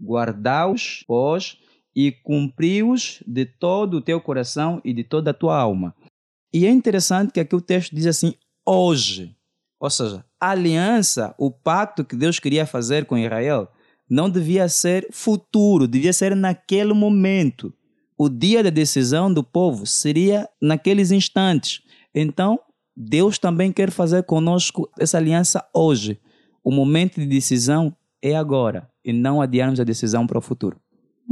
[0.00, 1.58] guardá-os, pois,
[1.94, 5.94] e cumpri-os de todo o teu coração e de toda a tua alma.
[6.52, 8.34] E é interessante que aqui o texto diz assim:
[8.66, 9.36] hoje.
[9.80, 13.68] Ou seja, a aliança, o pacto que Deus queria fazer com Israel,
[14.08, 17.72] não devia ser futuro, devia ser naquele momento.
[18.16, 21.82] O dia da decisão do povo seria naqueles instantes.
[22.14, 22.60] Então,
[22.96, 26.20] Deus também quer fazer conosco essa aliança hoje.
[26.62, 30.78] O momento de decisão é agora e não adiarmos a decisão para o futuro.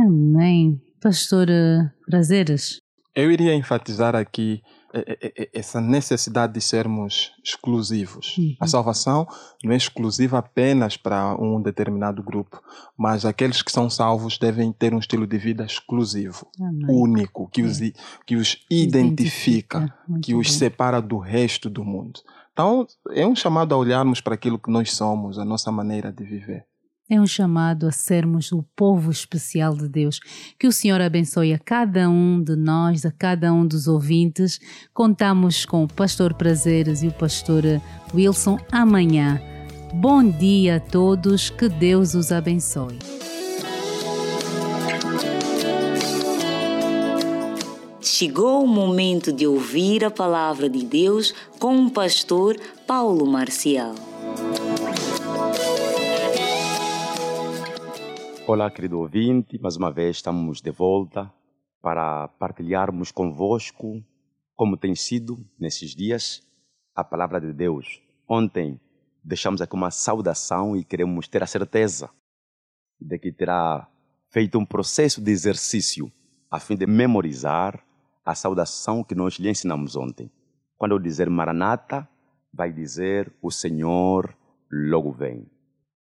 [0.04, 0.80] Amém.
[1.00, 2.78] Pastor eh, Prazeres.
[3.14, 4.62] Eu iria enfatizar aqui
[4.94, 8.36] eh, eh, essa necessidade de sermos exclusivos.
[8.38, 8.54] Uhum.
[8.60, 9.26] A salvação
[9.64, 12.60] não é exclusiva apenas para um determinado grupo,
[12.96, 16.86] mas aqueles que são salvos devem ter um estilo de vida exclusivo, Amém.
[16.88, 17.94] único, que os, i-
[18.26, 20.54] que os identifica, Muito que os bom.
[20.58, 22.20] separa do resto do mundo.
[22.52, 26.24] Então, é um chamado a olharmos para aquilo que nós somos, a nossa maneira de
[26.24, 26.64] viver.
[27.12, 30.20] É um chamado a sermos o povo especial de Deus.
[30.56, 34.60] Que o Senhor abençoe a cada um de nós, a cada um dos ouvintes.
[34.94, 37.64] Contamos com o Pastor Prazeres e o Pastor
[38.14, 39.40] Wilson amanhã.
[39.92, 43.00] Bom dia a todos, que Deus os abençoe.
[48.00, 54.09] Chegou o momento de ouvir a palavra de Deus com o pastor Paulo Marcial.
[58.52, 61.32] Olá, querido ouvinte, mais uma vez estamos de volta
[61.80, 64.02] para partilharmos convosco
[64.56, 66.42] como tem sido nesses dias
[66.92, 68.02] a palavra de Deus.
[68.28, 68.80] Ontem
[69.22, 72.10] deixamos aqui uma saudação e queremos ter a certeza
[73.00, 73.88] de que terá
[74.30, 76.10] feito um processo de exercício
[76.50, 77.80] a fim de memorizar
[78.26, 80.28] a saudação que nós lhe ensinamos ontem.
[80.76, 82.08] Quando eu dizer Maranata,
[82.52, 84.36] vai dizer o Senhor
[84.68, 85.48] logo vem.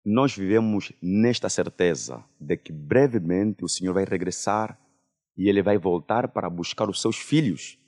[0.06, 4.80] Nós vivemos nesta certeza de que brevemente o Senhor vai regressar
[5.38, 7.80] e ele vai voltar para buscar os seus filhos,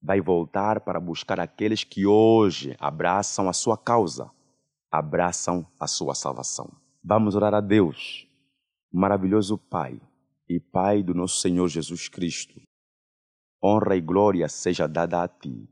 [0.00, 4.30] vai voltar para buscar aqueles que hoje abraçam a sua causa,
[4.90, 6.70] abraçam a sua salvação.
[7.02, 8.28] Vamos orar a Deus,
[8.92, 10.00] maravilhoso Pai
[10.48, 12.60] e Pai do nosso Senhor Jesus Cristo.
[13.62, 15.68] Honra e glória seja dada a ti.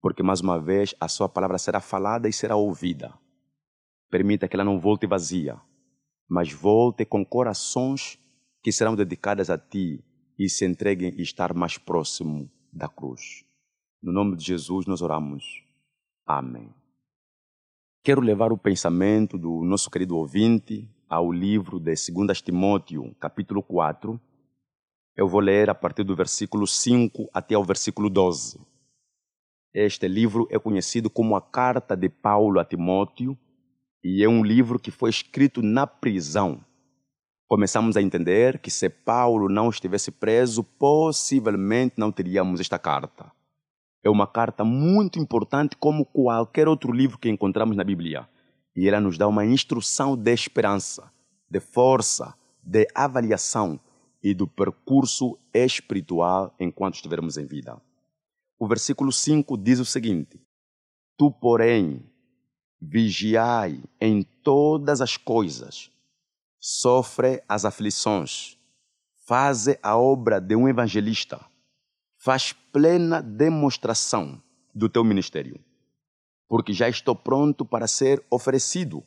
[0.00, 3.12] porque mais uma vez a sua palavra será falada e será ouvida.
[4.10, 5.60] Permita que ela não volte vazia,
[6.28, 8.18] mas volte com corações
[8.62, 10.04] que serão dedicadas a ti
[10.38, 13.44] e se entreguem e estar mais próximo da cruz.
[14.02, 15.64] No nome de Jesus nós oramos.
[16.26, 16.74] Amém.
[18.02, 24.18] Quero levar o pensamento do nosso querido ouvinte ao livro de 2 Timóteo, capítulo 4.
[25.16, 28.58] Eu vou ler a partir do versículo 5 até o versículo 12.
[29.72, 33.38] Este livro é conhecido como a Carta de Paulo a Timóteo
[34.02, 36.64] e é um livro que foi escrito na prisão.
[37.48, 43.30] Começamos a entender que se Paulo não estivesse preso, possivelmente não teríamos esta carta.
[44.02, 48.28] É uma carta muito importante, como qualquer outro livro que encontramos na Bíblia.
[48.74, 51.12] E ela nos dá uma instrução de esperança,
[51.50, 53.78] de força, de avaliação
[54.22, 57.80] e do percurso espiritual enquanto estivermos em vida.
[58.58, 60.40] O versículo 5 diz o seguinte:
[61.18, 62.09] Tu, porém,
[62.80, 65.90] vigiai em todas as coisas,
[66.58, 68.58] sofre as aflições,
[69.26, 71.44] faze a obra de um evangelista.
[72.18, 74.42] Faz plena demonstração
[74.74, 75.58] do teu ministério,
[76.48, 79.02] porque já estou pronto para ser oferecido.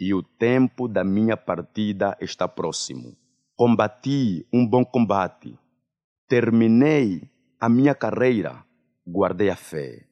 [0.00, 3.16] E o tempo da minha partida está próximo.
[3.54, 5.56] Combati um bom combate,
[6.26, 8.64] terminei a minha carreira,
[9.06, 10.06] guardei a fé.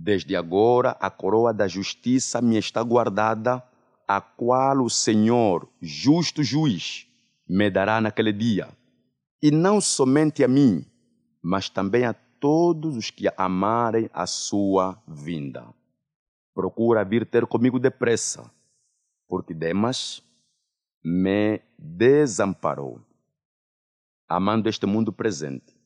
[0.00, 3.60] Desde agora a coroa da justiça me está guardada,
[4.06, 7.08] a qual o Senhor, justo juiz,
[7.48, 8.68] me dará naquele dia.
[9.42, 10.86] E não somente a mim,
[11.42, 15.66] mas também a todos os que amarem a sua vinda.
[16.54, 18.48] Procura vir ter comigo depressa,
[19.28, 20.22] porque Demas
[21.04, 23.00] me desamparou,
[24.28, 25.76] amando este mundo presente,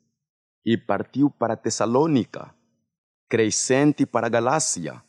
[0.67, 2.55] e partiu para Tessalônica,
[3.33, 5.03] Crescente para a Galácia,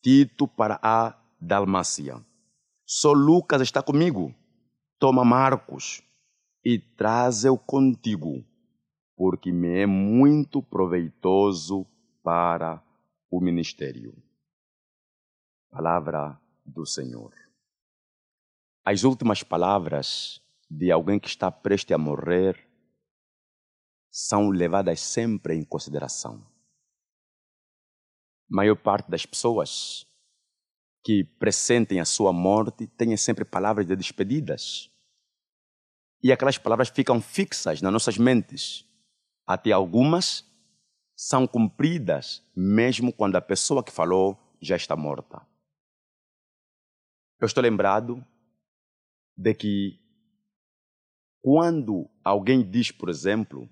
[0.00, 2.24] Tito para a Dalmácia.
[2.86, 4.34] Só Lucas está comigo.
[4.98, 6.02] Toma Marcos
[6.64, 8.42] e traze-o contigo
[9.14, 11.86] porque me é muito proveitoso
[12.22, 12.82] para
[13.30, 14.16] o ministério.
[15.70, 17.34] Palavra do Senhor.
[18.86, 22.58] As últimas palavras de alguém que está prestes a morrer
[24.10, 26.55] são levadas sempre em consideração.
[28.48, 30.06] Maior parte das pessoas
[31.04, 34.90] que pressentem a sua morte têm sempre palavras de despedidas.
[36.22, 38.86] E aquelas palavras ficam fixas nas nossas mentes
[39.46, 40.44] até algumas
[41.14, 45.46] são cumpridas mesmo quando a pessoa que falou já está morta.
[47.38, 48.26] Eu estou lembrado
[49.36, 50.00] de que
[51.40, 53.68] quando alguém diz, por exemplo,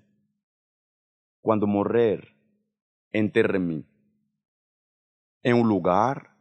[1.41, 2.33] quando morrer,
[3.13, 3.85] enterre-me
[5.45, 6.35] em um lugar,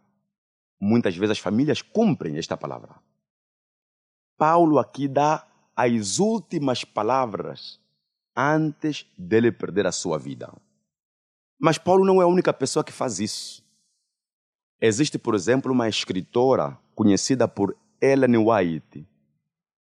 [0.80, 2.96] muitas vezes as famílias cumprem esta palavra.
[4.38, 5.46] Paulo aqui dá
[5.76, 7.78] as últimas palavras
[8.34, 10.50] antes dele perder a sua vida.
[11.60, 13.62] Mas Paulo não é a única pessoa que faz isso.
[14.80, 19.06] Existe, por exemplo, uma escritora conhecida por Ellen White,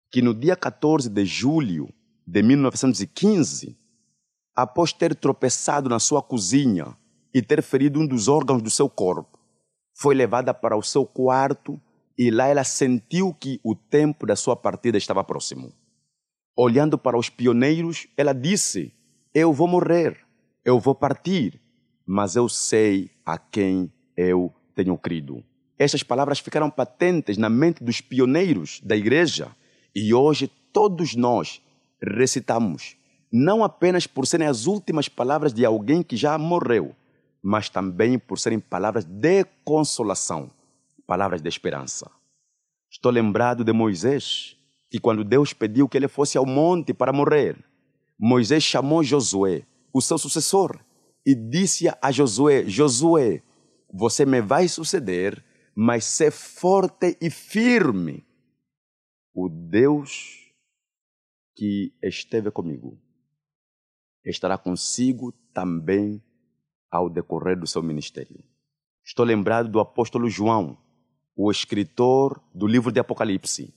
[0.09, 1.93] que no dia 14 de julho
[2.25, 3.77] de 1915,
[4.55, 6.97] após ter tropeçado na sua cozinha
[7.33, 9.39] e ter ferido um dos órgãos do seu corpo,
[9.93, 11.79] foi levada para o seu quarto
[12.17, 15.71] e lá ela sentiu que o tempo da sua partida estava próximo
[16.61, 18.93] olhando para os pioneiros, ela disse:
[19.33, 20.17] Eu vou morrer,
[20.65, 21.57] eu vou partir,
[22.05, 25.41] mas eu sei a quem eu tenho crido.
[25.77, 29.49] Estas palavras ficaram patentes na mente dos pioneiros da igreja
[29.95, 31.61] e hoje todos nós
[32.01, 32.97] recitamos,
[33.31, 36.93] não apenas por serem as últimas palavras de alguém que já morreu,
[37.41, 40.51] mas também por serem palavras de consolação,
[41.07, 42.09] palavras de esperança.
[42.89, 44.57] Estou lembrado de Moisés,
[44.89, 47.63] que quando Deus pediu que ele fosse ao monte para morrer,
[48.19, 50.79] Moisés chamou Josué, o seu sucessor,
[51.25, 53.41] e disse a Josué: Josué,
[53.91, 55.43] você me vai suceder,
[55.75, 58.25] mas ser forte e firme.
[59.33, 60.51] O Deus
[61.55, 62.99] que esteve comigo
[64.25, 66.21] estará consigo também
[66.91, 68.43] ao decorrer do seu ministério.
[69.03, 70.77] Estou lembrado do apóstolo João,
[71.35, 73.73] o escritor do livro de Apocalipse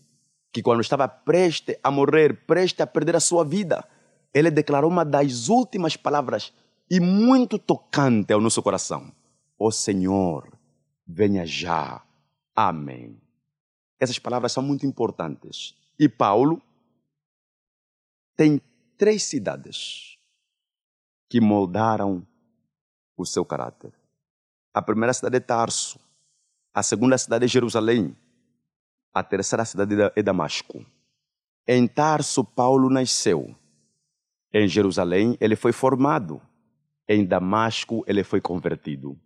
[0.52, 3.88] que quando estava prestes a morrer, prestes a perder a sua vida,
[4.34, 6.52] ele declarou uma das últimas palavras
[6.90, 9.10] e muito tocante ao nosso coração:
[9.58, 10.52] Ó Senhor,
[11.06, 12.04] venha já.
[12.54, 13.18] Amém.
[13.98, 15.74] Essas palavras são muito importantes.
[15.98, 16.60] E Paulo
[18.36, 18.60] tem
[18.98, 20.18] três cidades
[21.30, 22.26] que moldaram
[23.16, 23.92] o seu caráter.
[24.74, 25.98] A primeira cidade é Tarso.
[26.74, 28.16] A segunda cidade é Jerusalém.
[29.12, 30.84] A terceira cidade é Damasco.
[31.68, 33.54] Em Tarso, Paulo nasceu.
[34.52, 36.40] Em Jerusalém, ele foi formado.
[37.08, 39.18] Em Damasco, ele foi convertido.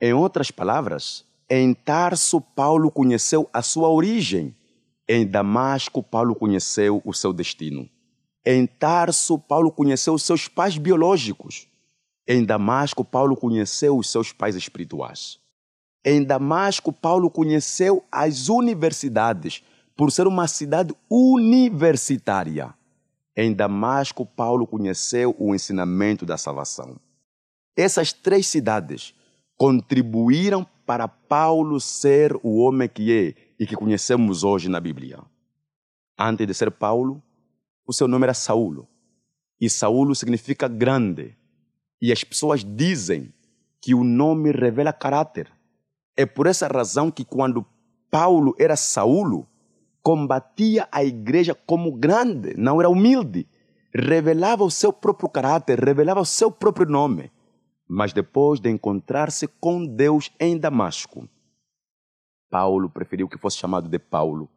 [0.00, 4.56] Em outras palavras, em Tarso, Paulo conheceu a sua origem.
[5.08, 7.88] Em Damasco, Paulo conheceu o seu destino.
[8.44, 11.68] Em Tarso, Paulo conheceu os seus pais biológicos.
[12.26, 15.38] Em Damasco, Paulo conheceu os seus pais espirituais.
[16.04, 19.62] Em Damasco, Paulo conheceu as universidades,
[19.96, 22.74] por ser uma cidade universitária.
[23.36, 26.98] Em Damasco, Paulo conheceu o ensinamento da salvação.
[27.76, 29.14] Essas três cidades
[29.56, 35.20] contribuíram para Paulo ser o homem que é e que conhecemos hoje na Bíblia.
[36.18, 37.22] Antes de ser Paulo,
[37.86, 38.88] o seu nome era Saulo.
[39.60, 41.36] E Saulo significa grande.
[42.02, 43.32] E as pessoas dizem
[43.80, 45.48] que o nome revela caráter.
[46.16, 47.64] É por essa razão que quando
[48.10, 49.46] Paulo era Saulo,
[50.02, 53.48] combatia a igreja como grande, não era humilde.
[53.94, 57.30] Revelava o seu próprio caráter, revelava o seu próprio nome.
[57.88, 61.28] Mas depois de encontrar-se com Deus em Damasco,
[62.50, 64.48] Paulo preferiu que fosse chamado de Paulo.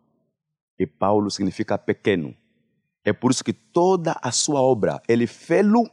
[0.80, 2.36] E Paulo significa pequeno.
[3.04, 5.88] É por isso que toda a sua obra ele fez-lo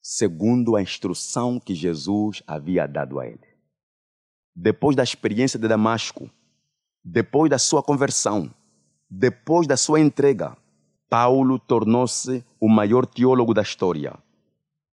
[0.00, 3.46] segundo a instrução que Jesus havia dado a ele.
[4.54, 6.30] Depois da experiência de Damasco,
[7.04, 8.52] depois da sua conversão,
[9.08, 10.56] depois da sua entrega,
[11.08, 14.14] Paulo tornou-se o maior teólogo da história,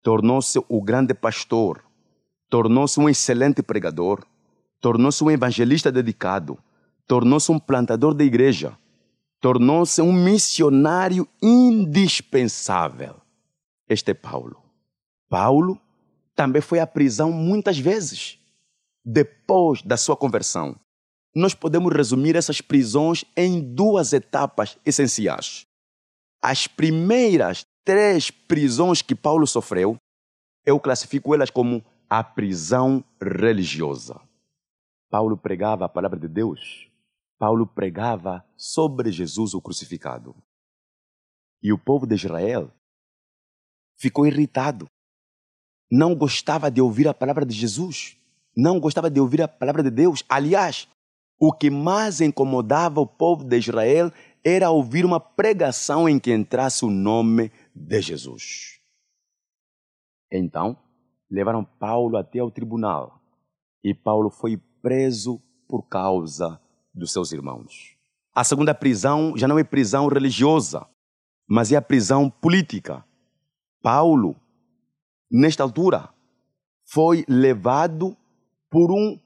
[0.01, 1.83] tornou-se o grande pastor,
[2.49, 4.23] tornou-se um excelente pregador,
[4.79, 6.57] tornou-se um evangelista dedicado,
[7.07, 8.77] tornou-se um plantador de igreja,
[9.41, 13.15] tornou-se um missionário indispensável.
[13.89, 14.64] Este é Paulo.
[15.29, 15.79] Paulo
[16.35, 18.39] também foi à prisão muitas vezes,
[19.03, 20.79] depois da sua conversão
[21.35, 25.67] nós podemos resumir essas prisões em duas etapas essenciais.
[26.41, 29.97] As primeiras três prisões que Paulo sofreu,
[30.65, 34.19] eu classifico elas como a prisão religiosa.
[35.09, 36.89] Paulo pregava a palavra de Deus.
[37.37, 40.33] Paulo pregava sobre Jesus o crucificado.
[41.61, 42.71] E o povo de Israel
[43.97, 44.87] ficou irritado.
[45.91, 48.17] Não gostava de ouvir a palavra de Jesus.
[48.55, 50.23] Não gostava de ouvir a palavra de Deus.
[50.27, 50.87] Aliás,
[51.39, 54.11] o que mais incomodava o povo de Israel
[54.43, 58.79] era ouvir uma pregação em que entrasse o nome de Jesus.
[60.31, 60.77] Então,
[61.29, 63.21] levaram Paulo até ao tribunal
[63.83, 66.59] e Paulo foi preso por causa
[66.93, 67.95] dos seus irmãos.
[68.33, 70.87] A segunda prisão já não é prisão religiosa,
[71.47, 73.05] mas é a prisão política.
[73.81, 74.35] Paulo,
[75.35, 76.09] nesta altura,
[76.85, 78.15] foi levado
[78.69, 79.19] por um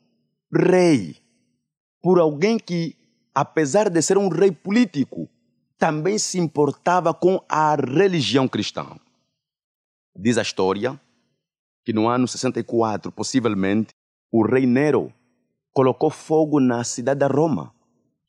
[0.51, 1.15] rei
[2.01, 2.95] por alguém que,
[3.35, 5.29] apesar de ser um rei político,
[5.77, 8.87] também se importava com a religião cristã.
[10.15, 10.99] Diz a história
[11.85, 13.89] que no ano 64, possivelmente,
[14.31, 15.13] o rei Nero
[15.71, 17.73] colocou fogo na cidade de Roma.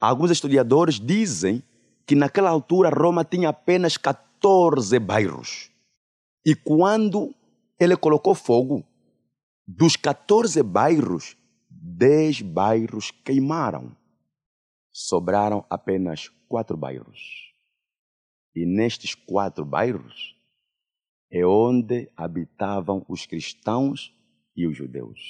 [0.01, 1.63] Alguns historiadores dizem
[2.07, 5.71] que naquela altura Roma tinha apenas 14 bairros.
[6.45, 7.35] E quando
[7.81, 8.87] ele colocou fogo,
[9.67, 11.35] dos 14 bairros,
[11.71, 13.97] dez bairros queimaram.
[14.93, 17.51] Sobraram apenas quatro bairros.
[18.55, 20.37] E nestes quatro bairros
[21.31, 24.13] é onde habitavam os cristãos
[24.55, 25.21] e os judeus.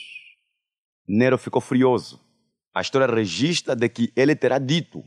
[1.06, 2.18] Nero ficou furioso.
[2.74, 5.04] A história registra de que ele terá dito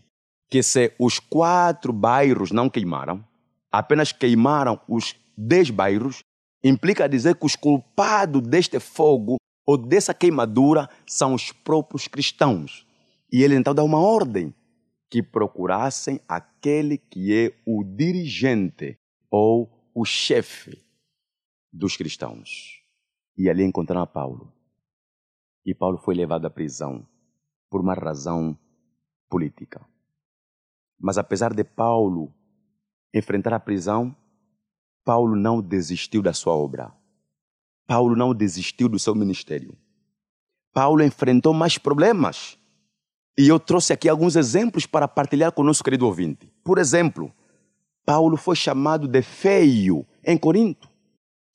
[0.50, 3.26] que se os quatro bairros não queimaram,
[3.72, 6.24] apenas queimaram os dez bairros,
[6.64, 12.86] implica dizer que os culpados deste fogo ou dessa queimadura são os próprios cristãos.
[13.32, 14.54] E ele então dá uma ordem
[15.10, 18.98] que procurassem aquele que é o dirigente
[19.30, 20.84] ou o chefe
[21.72, 22.82] dos cristãos.
[23.38, 24.52] E ali encontraram Paulo.
[25.66, 27.08] E Paulo foi levado à prisão
[27.70, 28.58] por uma razão
[29.30, 29.86] política.
[31.00, 32.34] Mas apesar de Paulo
[33.14, 34.16] enfrentar a prisão,
[35.04, 36.92] Paulo não desistiu da sua obra.
[37.86, 39.78] Paulo não desistiu do seu ministério.
[40.74, 42.58] Paulo enfrentou mais problemas.
[43.38, 46.52] E eu trouxe aqui alguns exemplos para partilhar com o nosso querido ouvinte.
[46.64, 47.32] Por exemplo,
[48.06, 50.90] Paulo foi chamado de feio em Corinto.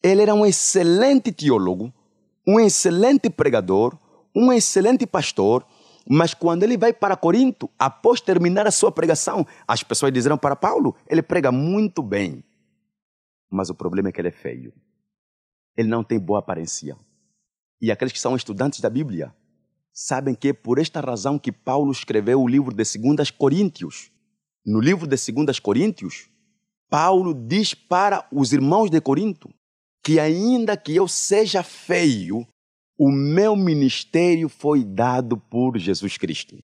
[0.02, 1.92] Ele era um excelente teólogo,
[2.46, 3.96] um excelente pregador,
[4.34, 5.66] um excelente pastor,
[6.08, 10.56] mas quando ele vai para Corinto, após terminar a sua pregação, as pessoas disseram para
[10.56, 12.42] Paulo: ele prega muito bem,
[13.50, 14.72] mas o problema é que ele é feio
[15.78, 16.96] ele não tem boa aparência.
[17.80, 19.32] e aqueles que são estudantes da Bíblia
[19.92, 24.10] sabem que é por esta razão que Paulo escreveu o livro de 2 Coríntios.
[24.66, 26.28] No livro de 2 Coríntios,
[26.90, 29.48] Paulo diz para os irmãos de Corinto
[30.04, 32.44] que, ainda que eu seja feio,
[32.98, 36.58] o meu ministério foi dado por Jesus Cristo.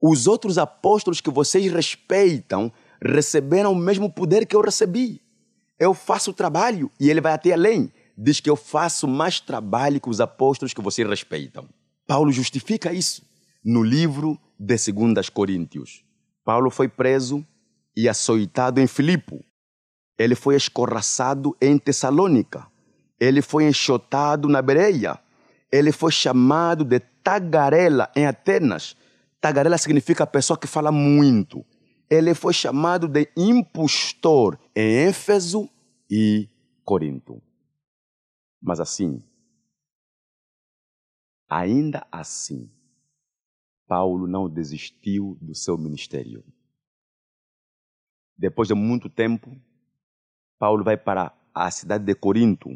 [0.00, 2.72] Os outros apóstolos que vocês respeitam
[3.02, 5.20] receberam o mesmo poder que eu recebi.
[5.80, 7.90] Eu faço trabalho e ele vai até além.
[8.16, 11.66] Diz que eu faço mais trabalho que os apóstolos que vocês respeitam.
[12.06, 13.22] Paulo justifica isso
[13.64, 16.04] no livro de 2 Coríntios.
[16.44, 17.42] Paulo foi preso
[17.96, 19.42] e açoitado em Filipe.
[20.18, 22.66] Ele foi escorraçado em Tessalônica.
[23.18, 25.18] Ele foi enxotado na Bereia.
[25.72, 28.94] Ele foi chamado de tagarela em Atenas.
[29.40, 31.64] Tagarela significa pessoa que fala muito.
[32.10, 35.68] Ele foi chamado de impostor em Éfeso
[36.10, 36.48] e
[36.84, 37.42] Corinto.
[38.60, 39.22] Mas assim,
[41.48, 42.70] ainda assim,
[43.86, 46.44] Paulo não desistiu do seu ministério.
[48.36, 49.54] Depois de muito tempo,
[50.58, 52.70] Paulo vai para a cidade de Corinto,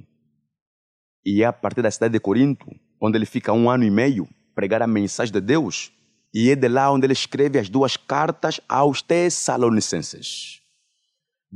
[1.24, 2.66] e é a partir da cidade de Corinto,
[3.00, 5.90] onde ele fica um ano e meio, pregar a mensagem de Deus.
[6.34, 10.63] E é de lá onde ele escreve as duas cartas aos Tessalonicenses.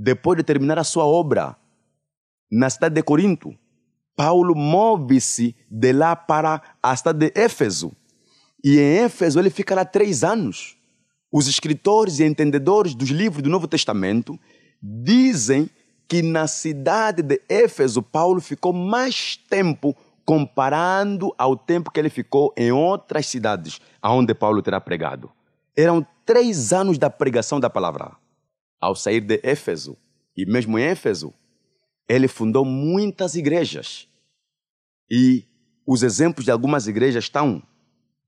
[0.01, 1.57] Depois de terminar a sua obra
[2.49, 3.53] na cidade de Corinto,
[4.14, 7.90] Paulo move-se de lá para a cidade de Éfeso.
[8.62, 10.76] E em Éfeso ele fica lá três anos.
[11.32, 14.38] Os escritores e entendedores dos livros do Novo Testamento
[14.80, 15.68] dizem
[16.07, 22.55] que na cidade de Éfeso, Paulo ficou mais tempo comparando ao tempo que ele ficou
[22.57, 25.28] em outras cidades aonde Paulo terá pregado.
[25.76, 28.12] Eram três anos da pregação da palavra.
[28.81, 29.97] Ao sair de Éfeso,
[30.37, 31.35] e mesmo em Éfeso,
[32.09, 34.09] ele fundou muitas igrejas.
[35.11, 35.45] E
[35.87, 37.62] os exemplos de algumas igrejas estão,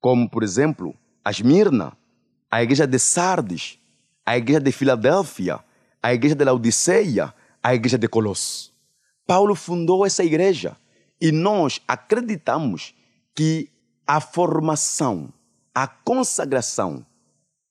[0.00, 0.94] como por exemplo,
[1.24, 1.96] a Esmirna,
[2.50, 3.78] a igreja de Sardes,
[4.26, 5.60] a igreja de Filadélfia,
[6.02, 8.72] a igreja de Laodiceia, a igreja de Colosso.
[9.26, 10.76] Paulo fundou essa igreja
[11.20, 12.94] e nós acreditamos
[13.34, 13.70] que
[14.06, 15.32] a formação,
[15.74, 17.06] a consagração,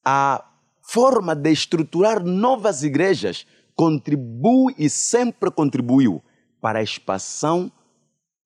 [0.06, 0.49] a
[0.92, 6.20] forma de estruturar novas igrejas contribui e sempre contribuiu
[6.60, 7.72] para a expansão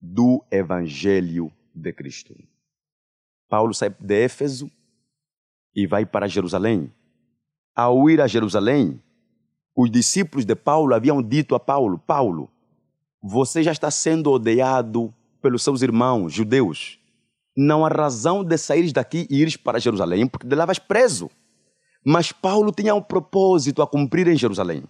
[0.01, 2.35] do Evangelho de Cristo.
[3.47, 4.69] Paulo sai de Éfeso
[5.73, 6.91] e vai para Jerusalém.
[7.73, 9.01] Ao ir a Jerusalém,
[9.73, 12.51] os discípulos de Paulo haviam dito a Paulo: Paulo,
[13.21, 16.99] você já está sendo odiado pelos seus irmãos judeus.
[17.55, 21.31] Não há razão de saíres daqui e ires para Jerusalém, porque de lá vais preso.
[22.05, 24.83] Mas Paulo tinha um propósito a cumprir em Jerusalém.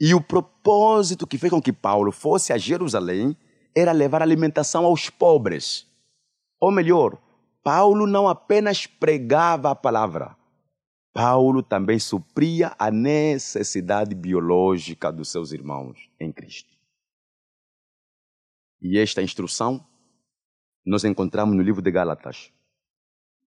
[0.00, 3.36] E o propósito que fez com que Paulo fosse a Jerusalém
[3.74, 5.86] era levar alimentação aos pobres.
[6.60, 7.18] Ou melhor,
[7.62, 10.36] Paulo não apenas pregava a palavra,
[11.12, 16.76] Paulo também supria a necessidade biológica dos seus irmãos em Cristo.
[18.80, 19.84] E esta instrução
[20.86, 22.52] nós encontramos no livro de Gálatas,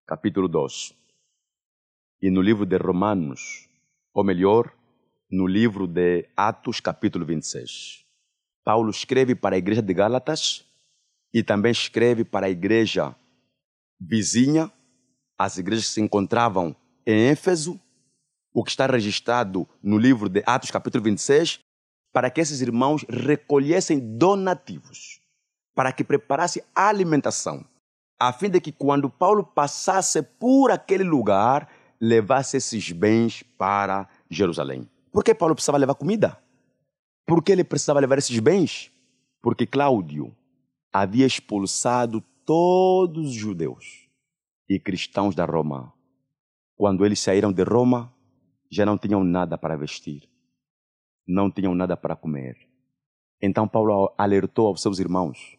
[0.06, 0.94] capítulo 2,
[2.20, 3.68] e no livro de Romanos,
[4.12, 4.72] ou melhor,
[5.30, 8.04] no livro de Atos, capítulo 26.
[8.64, 10.64] Paulo escreve para a igreja de Gálatas
[11.32, 13.14] e também escreve para a igreja
[14.00, 14.72] vizinha,
[15.38, 16.74] as igrejas que se encontravam
[17.06, 17.80] em Éfeso,
[18.52, 21.60] o que está registrado no livro de Atos, capítulo 26,
[22.12, 25.20] para que esses irmãos recolhessem donativos,
[25.72, 27.64] para que preparassem alimentação,
[28.18, 31.68] a fim de que quando Paulo passasse por aquele lugar,
[32.00, 34.88] levasse esses bens para Jerusalém.
[35.12, 36.38] Por que Paulo precisava levar comida?
[37.26, 38.90] Por que ele precisava levar esses bens?
[39.42, 40.34] Porque Cláudio
[40.92, 44.08] havia expulsado todos os judeus
[44.68, 45.92] e cristãos da Roma
[46.78, 48.14] quando eles saíram de Roma,
[48.70, 50.30] já não tinham nada para vestir,
[51.26, 52.56] não tinham nada para comer.
[53.42, 55.58] Então Paulo alertou aos seus irmãos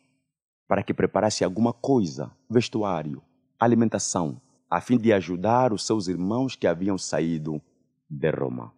[0.66, 3.22] para que preparassem alguma coisa, vestuário,
[3.60, 7.62] alimentação, a fim de ajudar os seus irmãos que haviam saído
[8.10, 8.72] de Roma.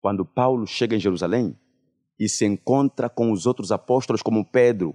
[0.00, 1.56] Quando Paulo chega em Jerusalém
[2.18, 4.92] e se encontra com os outros apóstolos como Pedro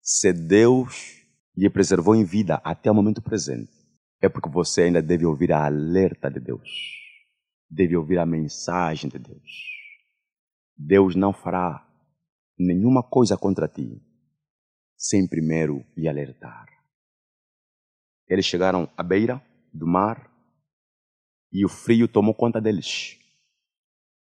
[0.00, 1.22] Se Deus
[1.54, 3.70] lhe preservou em vida até o momento presente,
[4.22, 6.70] é porque você ainda deve ouvir a alerta de Deus.
[7.70, 9.52] Deve ouvir a mensagem de Deus.
[10.74, 11.86] Deus não fará
[12.58, 14.00] nenhuma coisa contra ti
[14.96, 16.64] sem primeiro lhe alertar.
[18.26, 19.38] Eles chegaram à beira
[19.70, 20.37] do mar
[21.52, 23.18] e o frio tomou conta deles.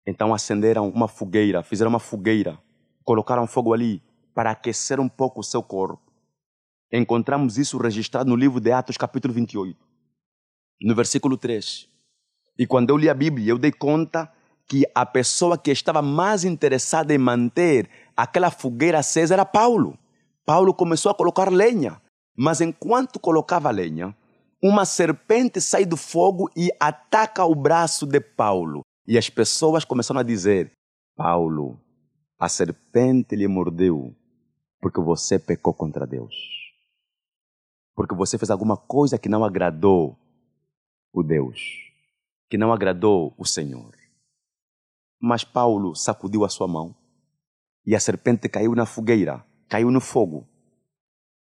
[0.07, 2.59] Então acenderam uma fogueira, fizeram uma fogueira,
[3.05, 4.03] colocaram fogo ali
[4.35, 6.13] para aquecer um pouco o seu corpo.
[6.93, 9.79] Encontramos isso registrado no livro de Atos, capítulo 28,
[10.83, 11.89] no versículo 3.
[12.59, 14.31] E quando eu li a Bíblia, eu dei conta
[14.67, 19.99] que a pessoa que estava mais interessada em manter aquela fogueira acesa era Paulo.
[20.45, 22.01] Paulo começou a colocar lenha,
[22.37, 24.15] mas enquanto colocava lenha,
[24.63, 28.83] uma serpente sai do fogo e ataca o braço de Paulo.
[29.07, 30.73] E as pessoas começaram a dizer:
[31.17, 31.81] Paulo,
[32.39, 34.15] a serpente lhe mordeu
[34.81, 36.35] porque você pecou contra Deus.
[37.95, 40.17] Porque você fez alguma coisa que não agradou
[41.13, 41.61] o Deus,
[42.49, 43.95] que não agradou o Senhor.
[45.21, 46.95] Mas Paulo sacudiu a sua mão
[47.85, 50.47] e a serpente caiu na fogueira, caiu no fogo.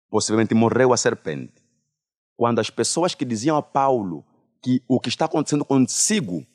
[0.09, 1.58] Possivelmente morreu a serpente.
[2.39, 4.23] Quando as pessoas que diziam a Paulo
[4.61, 6.47] que o que está acontecendo consigo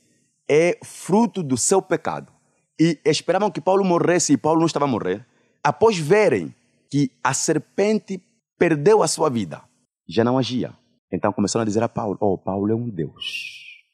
[0.49, 2.33] é fruto do seu pecado
[2.81, 5.27] e esperavam que Paulo morresse e Paulo não estava a morrer,
[5.63, 6.55] após verem
[6.91, 8.19] que a serpente
[8.59, 9.63] perdeu a sua vida,
[10.09, 10.73] já não agia.
[11.13, 13.85] Então começaram a dizer a Paulo: Oh, Paulo é um Deus.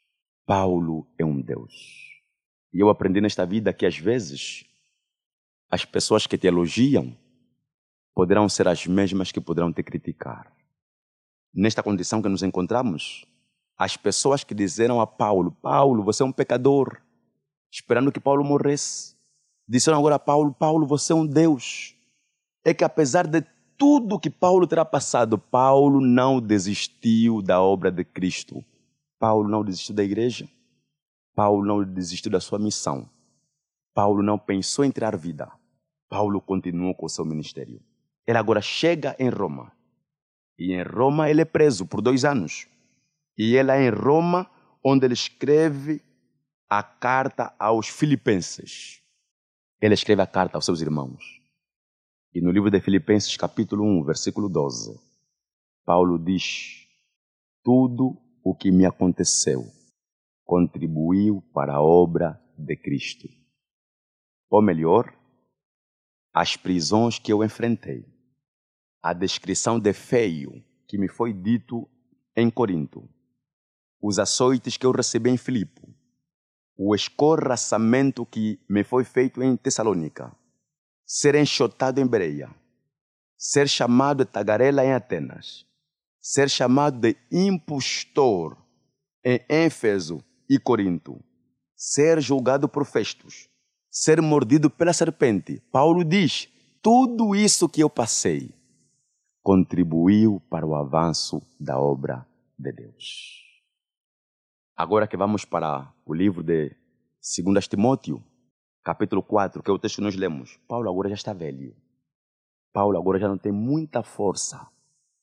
[0.47, 1.75] Paulo é um Deus.
[2.73, 4.65] E eu aprendi nesta vida que às vezes
[5.69, 7.13] as pessoas que te elogiam
[8.15, 10.60] poderão ser as mesmas que poderão te criticar.
[11.53, 13.27] Nesta condição que nos encontramos,
[13.77, 17.01] as pessoas que disseram a Paulo: Paulo, você é um pecador,
[17.71, 19.17] esperando que Paulo morresse,
[19.67, 21.95] disseram agora a Paulo: Paulo, você é um Deus.
[22.65, 23.43] É que apesar de
[23.77, 28.63] tudo que Paulo terá passado, Paulo não desistiu da obra de Cristo.
[29.19, 30.47] Paulo não desistiu da igreja.
[31.35, 33.09] Paulo não desistiu da sua missão.
[33.95, 35.51] Paulo não pensou em tirar vida.
[36.09, 37.81] Paulo continuou com o seu ministério.
[38.27, 39.73] Ele agora chega em Roma.
[40.61, 42.69] E em Roma ele é preso por dois anos.
[43.39, 44.49] E é em Roma
[44.85, 46.03] onde ele escreve
[46.69, 49.03] a carta aos Filipenses.
[49.81, 51.41] Ele escreve a carta aos seus irmãos.
[52.35, 55.01] E no livro de Filipenses, capítulo 1, versículo 12,
[55.83, 56.87] Paulo diz:
[57.65, 59.65] Tudo o que me aconteceu
[60.45, 63.27] contribuiu para a obra de Cristo.
[64.51, 65.11] Ou melhor,
[66.35, 68.05] as prisões que eu enfrentei,
[69.03, 71.89] a descrição de feio que me foi dito
[72.37, 73.09] em Corinto,
[74.01, 75.83] os açoites que eu recebi em Filipe,
[76.77, 80.35] o escorraçamento que me foi feito em Tessalônica,
[81.07, 82.55] ser enxotado em Bereia,
[83.39, 85.67] ser chamado de tagarela em Atenas,
[86.21, 88.57] ser chamado de impostor
[89.25, 91.23] em Éfeso e Corinto,
[91.75, 93.49] ser julgado por Festos,
[93.91, 95.63] ser mordido pela serpente.
[95.73, 96.49] Paulo diz:
[96.83, 98.60] tudo isso que eu passei
[99.51, 102.25] contribuiu para o avanço da obra
[102.57, 103.43] de Deus.
[104.77, 106.71] Agora que vamos para o livro de
[107.45, 108.23] 2 Timóteo,
[108.85, 110.57] capítulo 4, que é o texto que nós lemos.
[110.69, 111.75] Paulo agora já está velho.
[112.73, 114.69] Paulo agora já não tem muita força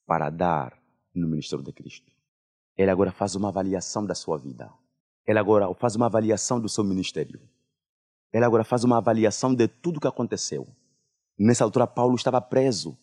[0.05, 0.78] para dar
[1.15, 2.11] no ministério de Cristo.
[2.75, 4.69] Ele agora faz uma avaliação da sua vida.
[5.25, 7.39] Ele agora faz uma avaliação do seu ministério.
[8.34, 10.67] Ele agora faz uma avaliação de tudo que aconteceu.
[11.39, 12.97] Nessa altura, Paulo estava preso.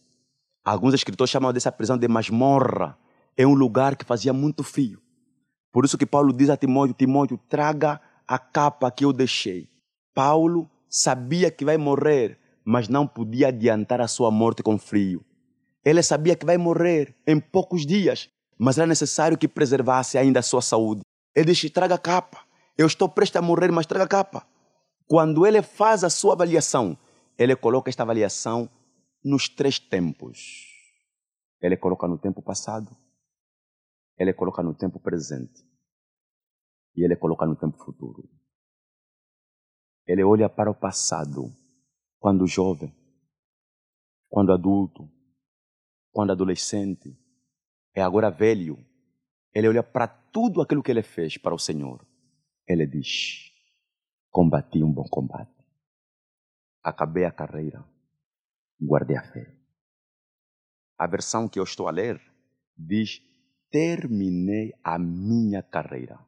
[0.64, 2.96] Alguns escritores chamam dessa prisão de masmorra.
[3.36, 4.98] É um lugar que fazia muito frio.
[5.70, 9.68] Por isso que Paulo diz a Timóteo: Timóteo, traga a capa que eu deixei.
[10.14, 15.22] Paulo sabia que vai morrer, mas não podia adiantar a sua morte com frio.
[15.84, 20.42] Ele sabia que vai morrer em poucos dias, mas era necessário que preservasse ainda a
[20.42, 21.02] sua saúde.
[21.34, 22.38] Ele disse: traga a capa.
[22.78, 24.46] Eu estou prestes a morrer, mas traga a capa.
[25.06, 26.96] Quando ele faz a sua avaliação,
[27.36, 28.70] ele coloca esta avaliação
[29.24, 30.66] nos três tempos.
[31.60, 32.94] Ele coloca no tempo passado,
[34.18, 35.64] ele coloca no tempo presente
[36.94, 38.28] e ele coloca no tempo futuro.
[40.06, 41.50] Ele olha para o passado,
[42.18, 42.94] quando jovem,
[44.28, 45.10] quando adulto,
[46.12, 47.16] quando adolescente,
[47.94, 48.78] é agora velho.
[49.54, 52.06] Ele olha para tudo aquilo que ele fez para o Senhor.
[52.66, 53.50] Ele diz:
[54.30, 55.64] Combati um bom combate,
[56.82, 57.82] acabei a carreira,
[58.80, 59.46] guardei a fé.
[60.98, 62.20] A versão que eu estou a ler
[62.76, 63.20] diz:
[63.70, 66.18] Terminei a minha carreira.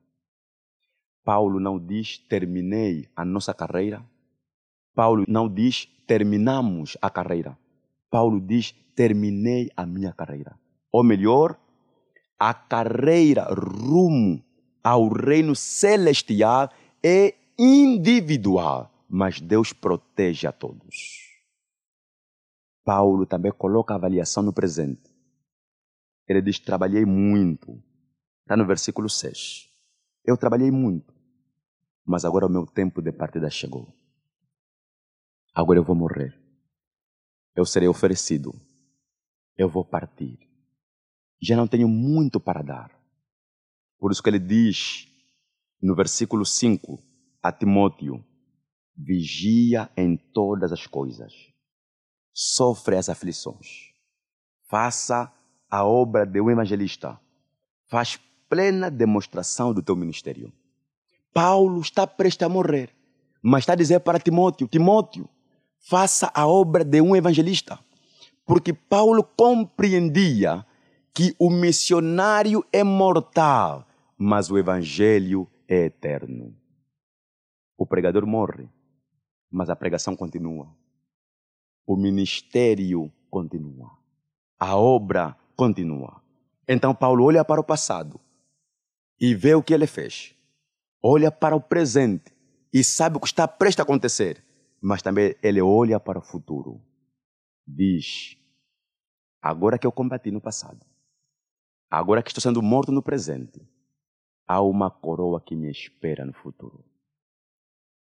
[1.25, 4.05] Paulo não diz terminei a nossa carreira.
[4.95, 7.59] Paulo não diz terminamos a carreira.
[8.11, 10.59] Paulo diz terminei a minha carreira.
[10.93, 11.59] Ou melhor,
[12.39, 14.43] a carreira rumo
[14.83, 16.71] ao reino celestial
[17.03, 21.26] é individual, mas Deus protege a todos.
[22.87, 25.15] Paulo também coloca a avaliação no presente.
[26.27, 27.83] Ele diz: Trabalhei muito.
[28.41, 29.69] Está no versículo 6.
[30.25, 31.17] Eu trabalhei muito
[32.07, 33.93] mas agora o meu tempo de partida chegou.
[35.53, 36.39] Agora eu vou morrer.
[37.55, 38.55] Eu serei oferecido.
[39.57, 40.39] Eu vou partir.
[41.43, 42.91] Já não tenho muito para dar.
[43.99, 45.09] Por isso que ele diz
[45.83, 47.03] no versículo 5
[47.43, 48.25] a Timóteo:
[48.97, 51.33] vigia em todas as coisas,
[52.39, 53.95] sofre as aflições,
[54.69, 55.33] faça
[55.71, 57.19] a obra de um evangelista,
[57.87, 60.53] faz plena demonstração do teu ministério.
[61.33, 62.91] Paulo está prestes a morrer,
[63.43, 65.27] mas está a dizer para Timóteo: Timóteo,
[65.79, 67.79] faça a obra de um evangelista.
[68.45, 70.65] Porque Paulo compreendia
[71.15, 76.55] que o missionário é mortal, mas o evangelho é eterno.
[77.79, 78.69] O pregador morre,
[79.51, 80.69] mas a pregação continua.
[81.87, 83.91] O ministério continua.
[84.59, 86.21] A obra continua.
[86.67, 88.21] Então Paulo olha para o passado
[89.21, 90.37] e vê o que ele fez
[91.07, 92.35] olha para o presente
[92.73, 94.45] e sabe o que está prestes a acontecer,
[94.81, 96.81] mas também ele olha para o futuro.
[97.67, 98.37] Diz:
[99.41, 100.85] agora que eu combati no passado,
[101.89, 103.61] agora que estou sendo morto no presente,
[104.49, 106.85] há uma coroa que me espera no futuro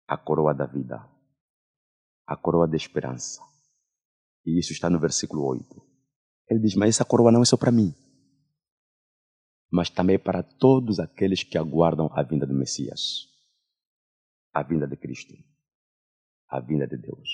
[0.07, 1.09] a coroa da vida,
[2.27, 3.43] a coroa da esperança.
[4.45, 5.65] E isso está no versículo 8.
[6.51, 7.95] Ele diz: Mas essa coroa não é só para mim
[9.73, 13.27] mas também para todos aqueles que aguardam a vinda do Messias,
[14.53, 15.33] a vinda de Cristo,
[16.47, 17.31] a vinda de Deus.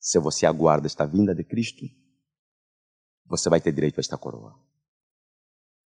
[0.00, 1.86] Se você aguarda esta vinda de Cristo,
[3.26, 4.60] você vai ter direito a esta coroa.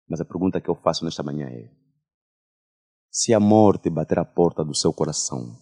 [0.09, 1.72] Mas a pergunta que eu faço nesta manhã é:
[3.09, 5.57] se a morte bater a porta do seu coração,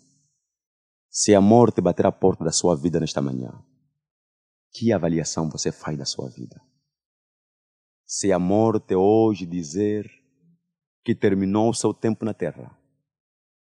[1.13, 3.53] se a morte bater a porta da sua vida nesta manhã,
[4.73, 6.61] que avaliação você faz da sua vida?
[8.15, 10.07] se a morte hoje dizer
[11.03, 12.71] que terminou o seu tempo na terra,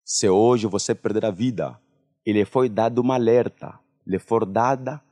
[0.06, 1.78] se hoje você perder a vida
[2.26, 3.78] e lhe foi dado uma alerta,
[4.08, 5.04] lhe for dada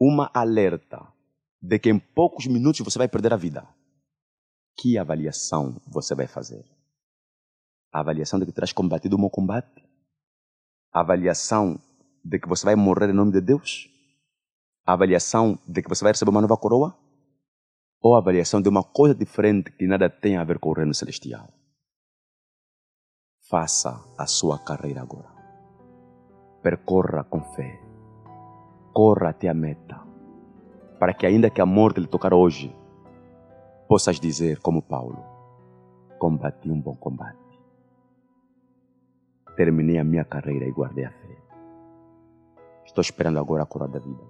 [0.00, 1.06] uma alerta
[1.60, 3.68] de que em poucos minutos você vai perder a vida,
[4.78, 6.64] que avaliação você vai fazer?
[7.92, 9.84] A avaliação de que terás combatido o meu combate?
[10.92, 11.78] A avaliação
[12.24, 13.88] de que você vai morrer em nome de Deus?
[14.86, 16.96] A avaliação de que você vai receber uma nova coroa?
[18.02, 21.48] ou avaliação de uma coisa diferente que nada tem a ver com o reino celestial.
[23.48, 25.28] Faça a sua carreira agora.
[26.62, 27.78] Percorra com fé.
[28.92, 30.00] Corra até a meta.
[30.98, 32.74] Para que, ainda que a morte lhe tocar hoje,
[33.88, 35.24] possas dizer, como Paulo:
[36.18, 37.38] Combati um bom combate.
[39.56, 41.36] Terminei a minha carreira e guardei a fé.
[42.84, 44.22] Estou esperando agora a coroa da vida.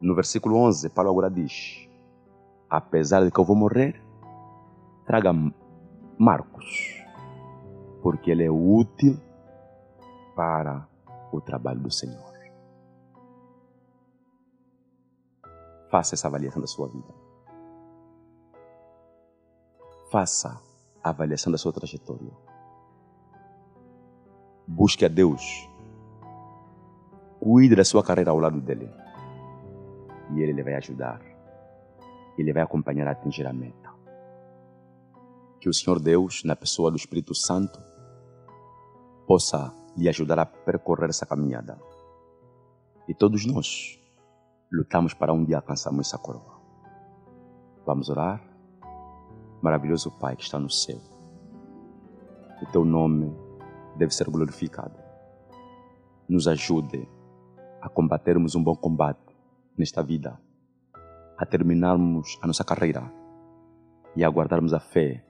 [0.00, 1.88] No versículo 11, Paulo agora diz:
[2.68, 4.02] apesar de que eu vou morrer,
[5.06, 5.32] traga
[6.18, 7.02] Marcos,
[8.02, 9.18] porque ele é útil
[10.34, 10.86] para
[11.32, 12.32] o trabalho do Senhor.
[15.90, 17.14] Faça essa avaliação da sua vida.
[20.10, 20.60] Faça
[21.02, 22.32] a avaliação da sua trajetória.
[24.66, 25.68] Busque a Deus.
[27.40, 28.88] Cuide da sua carreira ao lado dele.
[30.34, 31.20] E ele lhe vai ajudar.
[32.38, 33.90] Ele vai acompanhar a atingir a meta.
[35.60, 37.80] Que o Senhor Deus, na pessoa do Espírito Santo,
[39.26, 41.78] possa lhe ajudar a percorrer essa caminhada.
[43.08, 43.98] E todos nós
[44.72, 46.60] lutamos para um dia alcançarmos essa coroa.
[47.84, 48.42] Vamos orar?
[49.60, 50.98] Maravilhoso Pai que está no céu.
[52.62, 53.36] O teu nome
[53.96, 54.98] deve ser glorificado.
[56.28, 57.08] Nos ajude
[57.80, 59.34] a combatermos um bom combate
[59.76, 60.38] nesta vida,
[61.36, 63.12] a terminarmos a nossa carreira
[64.14, 65.24] e a guardarmos a fé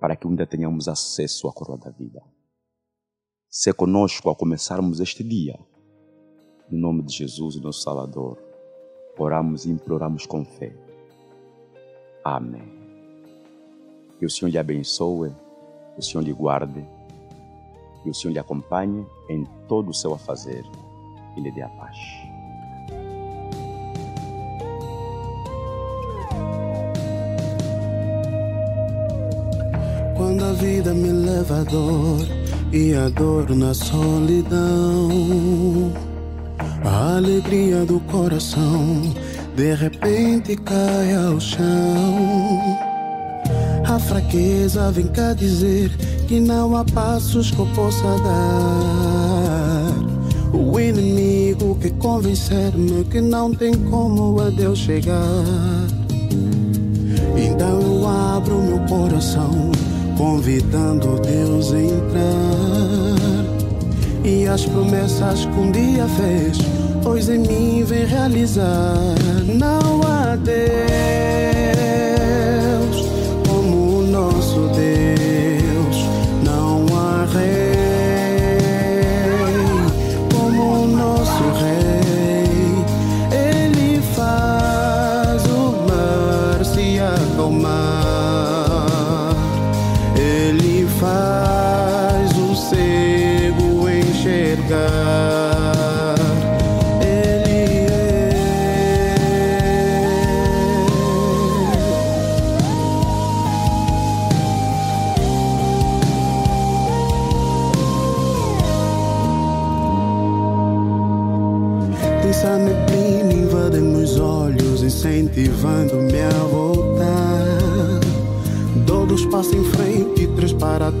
[0.00, 2.22] para que dia tenhamos acesso à coroa da vida.
[3.48, 5.58] Se conosco a começarmos este dia,
[6.70, 8.38] no nome de Jesus, nosso Salvador,
[9.18, 10.74] oramos e imploramos com fé.
[12.24, 12.80] Amém.
[14.18, 15.34] Que o Senhor lhe abençoe,
[15.96, 16.86] o Senhor lhe guarde,
[18.04, 20.64] e o Senhor lhe acompanhe em todo o seu afazer
[21.36, 21.96] e lhe dê a paz.
[30.16, 32.26] Quando a vida me leva a dor
[32.72, 35.10] e a dor na solidão,
[36.84, 39.02] a alegria do coração
[39.56, 42.78] de repente cai ao chão.
[43.86, 45.90] A fraqueza vem cá dizer
[46.30, 49.92] que não há passos que eu possa dar.
[50.56, 55.44] O inimigo quer convencer-me que não tem como a Deus chegar.
[57.36, 59.72] Então eu abro meu coração,
[60.16, 63.10] convidando Deus a entrar.
[64.24, 66.58] E as promessas que um dia fez,
[67.04, 68.94] hoje em mim vem realizar.
[69.58, 71.59] Não há Deus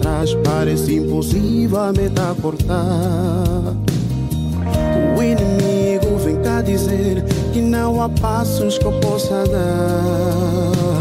[0.00, 3.74] trás, parece impossível a meta cortar.
[5.16, 10.99] O inimigo vem cá dizer que não há passos que eu possa dar.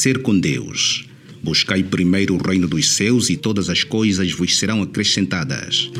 [0.00, 1.06] Amanhecer com Deus.
[1.42, 5.90] Buscai primeiro o reino dos céus e todas as coisas vos serão acrescentadas.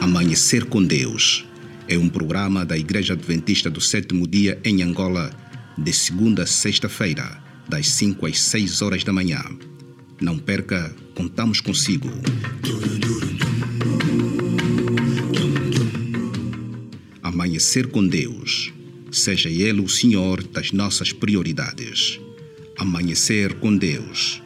[0.00, 1.44] Amanhecer com Deus
[1.86, 5.30] é um programa da Igreja Adventista do Sétimo Dia em Angola,
[5.78, 9.40] de segunda a sexta-feira, das 5 às 6 horas da manhã.
[10.20, 12.10] Não perca, contamos consigo.
[17.22, 18.72] Amanhecer com Deus.
[19.18, 22.20] Seja Ele o Senhor das nossas prioridades.
[22.78, 24.40] Amanhecer com Deus.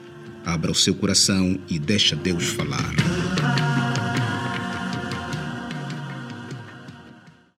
[0.46, 3.01] Abra o seu coração e deixa Deus falar.